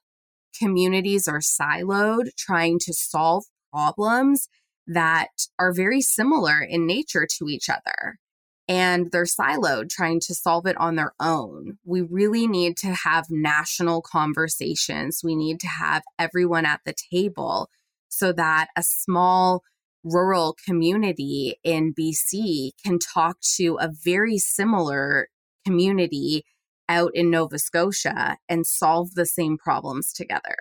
Communities 0.57 1.27
are 1.27 1.39
siloed 1.39 2.29
trying 2.37 2.79
to 2.79 2.93
solve 2.93 3.45
problems 3.71 4.47
that 4.85 5.29
are 5.59 5.73
very 5.73 6.01
similar 6.01 6.61
in 6.61 6.85
nature 6.85 7.27
to 7.37 7.49
each 7.49 7.69
other 7.69 8.19
and 8.67 9.11
they're 9.11 9.23
siloed 9.23 9.89
trying 9.89 10.19
to 10.19 10.35
solve 10.35 10.65
it 10.65 10.77
on 10.77 10.95
their 10.95 11.13
own. 11.19 11.77
We 11.85 12.01
really 12.01 12.47
need 12.47 12.77
to 12.77 12.93
have 13.03 13.27
national 13.29 14.01
conversations. 14.01 15.21
We 15.23 15.35
need 15.35 15.59
to 15.61 15.67
have 15.67 16.03
everyone 16.19 16.65
at 16.65 16.81
the 16.85 16.93
table 17.11 17.69
so 18.09 18.33
that 18.33 18.67
a 18.75 18.83
small 18.83 19.63
rural 20.03 20.55
community 20.65 21.57
in 21.63 21.93
BC 21.93 22.71
can 22.83 22.99
talk 22.99 23.38
to 23.55 23.77
a 23.79 23.89
very 24.03 24.38
similar 24.38 25.27
community 25.65 26.43
out 26.89 27.12
in 27.13 27.29
Nova 27.29 27.60
Scotia 27.60 28.38
and 28.47 28.65
solve 28.65 29.13
the 29.15 29.25
same 29.25 29.57
problems 29.57 30.13
together. 30.13 30.55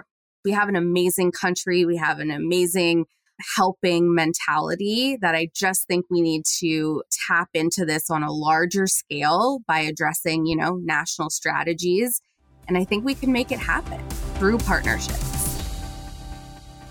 We 0.44 0.52
have 0.52 0.68
an 0.68 0.76
amazing 0.76 1.32
country. 1.32 1.84
We 1.84 1.96
have 1.96 2.18
an 2.18 2.30
amazing 2.30 3.06
helping 3.56 4.14
mentality 4.14 5.18
that 5.20 5.34
I 5.34 5.48
just 5.54 5.86
think 5.86 6.06
we 6.10 6.22
need 6.22 6.44
to 6.60 7.02
tap 7.28 7.48
into 7.54 7.84
this 7.84 8.10
on 8.10 8.22
a 8.22 8.32
larger 8.32 8.86
scale 8.86 9.60
by 9.66 9.80
addressing, 9.80 10.46
you 10.46 10.56
know, 10.56 10.80
national 10.82 11.30
strategies. 11.30 12.20
And 12.66 12.78
I 12.78 12.84
think 12.84 13.04
we 13.04 13.14
can 13.14 13.32
make 13.32 13.52
it 13.52 13.58
happen 13.58 14.02
through 14.38 14.58
partnerships. 14.58 15.35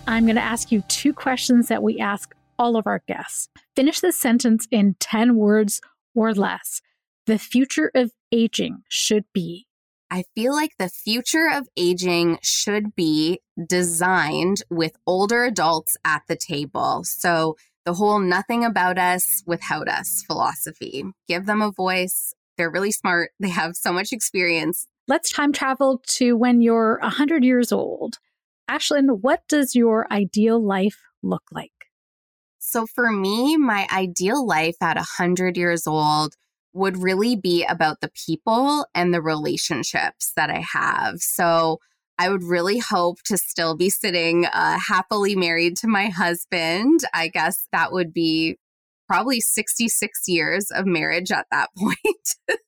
I'm 0.08 0.26
going 0.26 0.36
to 0.36 0.41
ask 0.41 0.72
you 0.72 0.82
two 0.82 1.13
questions 1.13 1.68
that 1.68 1.82
we 1.82 2.00
ask 2.00 2.36
all 2.60 2.78
of 2.78 2.86
our 2.86 3.02
guests. 3.08 3.50
Finish 3.76 4.02
the 4.02 4.12
sentence 4.12 4.68
in 4.70 4.96
10 5.00 5.36
words 5.36 5.82
or 6.13 6.34
less. 6.34 6.82
The 7.26 7.39
future 7.39 7.91
of 7.96 8.12
aging 8.32 8.84
should 8.88 9.26
be. 9.34 9.65
I 10.12 10.24
feel 10.36 10.54
like 10.54 10.74
the 10.78 10.89
future 10.89 11.50
of 11.52 11.68
aging 11.76 12.38
should 12.44 12.96
be 12.96 13.39
designed 13.68 14.58
with 14.70 14.96
older 15.08 15.44
adults 15.44 15.98
at 16.06 16.22
the 16.28 16.36
table. 16.36 17.04
So, 17.04 17.56
the 17.86 17.94
whole 17.94 18.20
nothing 18.20 18.63
about 18.63 18.98
us 18.98 19.44
without 19.46 19.88
us 19.88 20.24
philosophy. 20.26 21.04
Give 21.28 21.46
them 21.46 21.62
a 21.62 21.72
voice. 21.72 22.34
They're 22.58 22.72
really 22.72 22.91
smart, 22.91 23.32
they 23.39 23.50
have 23.50 23.76
so 23.76 23.91
much 23.91 24.12
experience. 24.12 24.88
Let's 25.08 25.32
time 25.32 25.54
travel 25.54 26.02
to 26.18 26.36
when 26.36 26.62
you're 26.62 27.00
100 27.02 27.44
years 27.44 27.72
old. 27.72 28.18
Aislin, 28.69 29.19
what 29.21 29.41
does 29.47 29.75
your 29.75 30.12
ideal 30.12 30.63
life 30.63 31.01
look 31.21 31.43
like? 31.51 31.71
So, 32.60 32.86
for 32.88 33.12
me, 33.12 33.58
my 33.58 33.88
ideal 33.91 34.45
life 34.45 34.78
at 34.82 34.97
100 34.97 35.56
years 35.56 35.86
old 35.86 36.36
would 36.75 37.01
really 37.01 37.36
be 37.38 37.63
about 37.63 38.01
the 38.01 38.12
people 38.28 38.86
and 38.93 39.13
the 39.13 39.21
relationships 39.21 40.34
that 40.36 40.49
I 40.49 40.63
have. 40.73 41.19
So 41.19 41.80
I 42.19 42.30
would 42.30 42.43
really 42.43 42.80
hope 42.80 43.23
to 43.25 43.38
still 43.38 43.78
be 43.78 43.89
sitting 43.89 44.45
uh, 44.45 44.78
happily 44.88 45.36
married 45.36 45.78
to 45.78 45.88
my 45.88 46.08
husband. 46.08 46.99
I 47.13 47.30
guess 47.30 47.67
that 47.71 47.93
would 47.93 48.13
be 48.13 48.58
probably 49.08 49.39
66 49.39 50.23
years 50.28 50.67
of 50.69 50.86
marriage 50.86 51.32
at 51.32 51.47
that 51.49 51.69
point. 51.78 52.60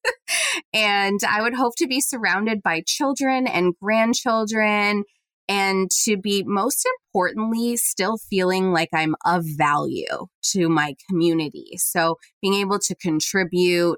and 0.73 1.19
I 1.27 1.41
would 1.41 1.55
hope 1.55 1.73
to 1.77 1.88
be 1.88 1.99
surrounded 1.99 2.63
by 2.63 2.83
children 2.86 3.45
and 3.45 3.73
grandchildren 3.81 5.03
and 5.49 5.89
to 6.03 6.17
be 6.17 6.43
most 6.45 6.88
importantly 7.07 7.77
still 7.77 8.17
feeling 8.17 8.71
like 8.71 8.89
I'm 8.93 9.15
of 9.25 9.43
value 9.45 10.27
to 10.51 10.69
my 10.69 10.95
community. 11.10 11.77
So 11.77 12.17
being 12.41 12.55
able 12.55 12.79
to 12.79 12.95
contribute 12.95 13.97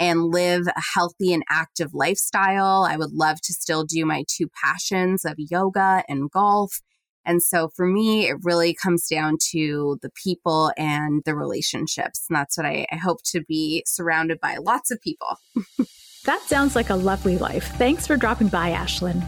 and 0.00 0.32
live 0.32 0.66
a 0.66 0.82
healthy 0.94 1.32
and 1.32 1.44
active 1.48 1.90
lifestyle. 1.92 2.86
I 2.88 2.96
would 2.96 3.12
love 3.12 3.40
to 3.42 3.52
still 3.52 3.84
do 3.84 4.06
my 4.06 4.24
two 4.26 4.48
passions 4.64 5.24
of 5.26 5.34
yoga 5.36 6.02
and 6.08 6.30
golf. 6.30 6.80
And 7.26 7.42
so 7.42 7.68
for 7.76 7.86
me, 7.86 8.26
it 8.26 8.36
really 8.42 8.74
comes 8.74 9.06
down 9.06 9.36
to 9.50 9.98
the 10.00 10.10
people 10.24 10.72
and 10.78 11.22
the 11.26 11.36
relationships. 11.36 12.24
And 12.28 12.36
that's 12.36 12.56
what 12.56 12.66
I, 12.66 12.86
I 12.90 12.96
hope 12.96 13.18
to 13.26 13.42
be 13.46 13.84
surrounded 13.86 14.40
by 14.40 14.56
lots 14.56 14.90
of 14.90 14.98
people. 15.02 15.36
that 16.24 16.40
sounds 16.42 16.74
like 16.74 16.88
a 16.88 16.96
lovely 16.96 17.36
life. 17.36 17.66
Thanks 17.76 18.06
for 18.06 18.16
dropping 18.16 18.48
by, 18.48 18.72
Aislin. 18.72 19.22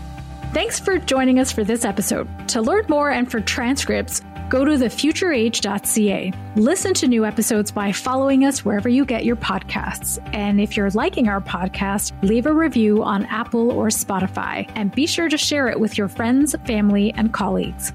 Thanks 0.52 0.78
for 0.78 0.98
joining 0.98 1.38
us 1.38 1.50
for 1.50 1.64
this 1.64 1.82
episode. 1.82 2.28
To 2.50 2.60
learn 2.60 2.84
more 2.90 3.10
and 3.10 3.30
for 3.30 3.40
transcripts, 3.40 4.20
go 4.50 4.66
to 4.66 4.72
thefutureage.ca. 4.72 6.32
Listen 6.56 6.92
to 6.92 7.08
new 7.08 7.24
episodes 7.24 7.70
by 7.70 7.90
following 7.90 8.44
us 8.44 8.62
wherever 8.62 8.86
you 8.90 9.06
get 9.06 9.24
your 9.24 9.36
podcasts. 9.36 10.18
And 10.34 10.60
if 10.60 10.76
you're 10.76 10.90
liking 10.90 11.26
our 11.26 11.40
podcast, 11.40 12.12
leave 12.22 12.44
a 12.44 12.52
review 12.52 13.02
on 13.02 13.24
Apple 13.26 13.70
or 13.70 13.86
Spotify 13.86 14.70
and 14.74 14.94
be 14.94 15.06
sure 15.06 15.30
to 15.30 15.38
share 15.38 15.68
it 15.68 15.80
with 15.80 15.96
your 15.96 16.08
friends, 16.08 16.54
family, 16.66 17.14
and 17.14 17.32
colleagues. 17.32 17.94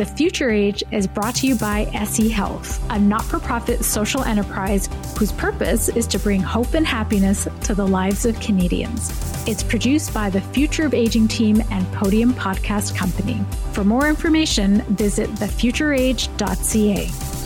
The 0.00 0.06
Future 0.06 0.48
Age 0.48 0.82
is 0.92 1.06
brought 1.06 1.34
to 1.34 1.46
you 1.46 1.56
by 1.56 1.80
SE 1.92 2.30
Health, 2.30 2.82
a 2.88 2.98
not 2.98 3.22
for 3.22 3.38
profit 3.38 3.84
social 3.84 4.22
enterprise 4.22 4.88
whose 5.18 5.30
purpose 5.30 5.90
is 5.90 6.06
to 6.06 6.18
bring 6.18 6.40
hope 6.40 6.72
and 6.72 6.86
happiness 6.86 7.46
to 7.64 7.74
the 7.74 7.86
lives 7.86 8.24
of 8.24 8.40
Canadians. 8.40 9.10
It's 9.46 9.62
produced 9.62 10.14
by 10.14 10.30
the 10.30 10.40
Future 10.40 10.86
of 10.86 10.94
Aging 10.94 11.28
team 11.28 11.62
and 11.70 11.86
Podium 11.92 12.32
Podcast 12.32 12.96
Company. 12.96 13.44
For 13.72 13.84
more 13.84 14.08
information, 14.08 14.80
visit 14.96 15.28
thefutureage.ca. 15.34 17.39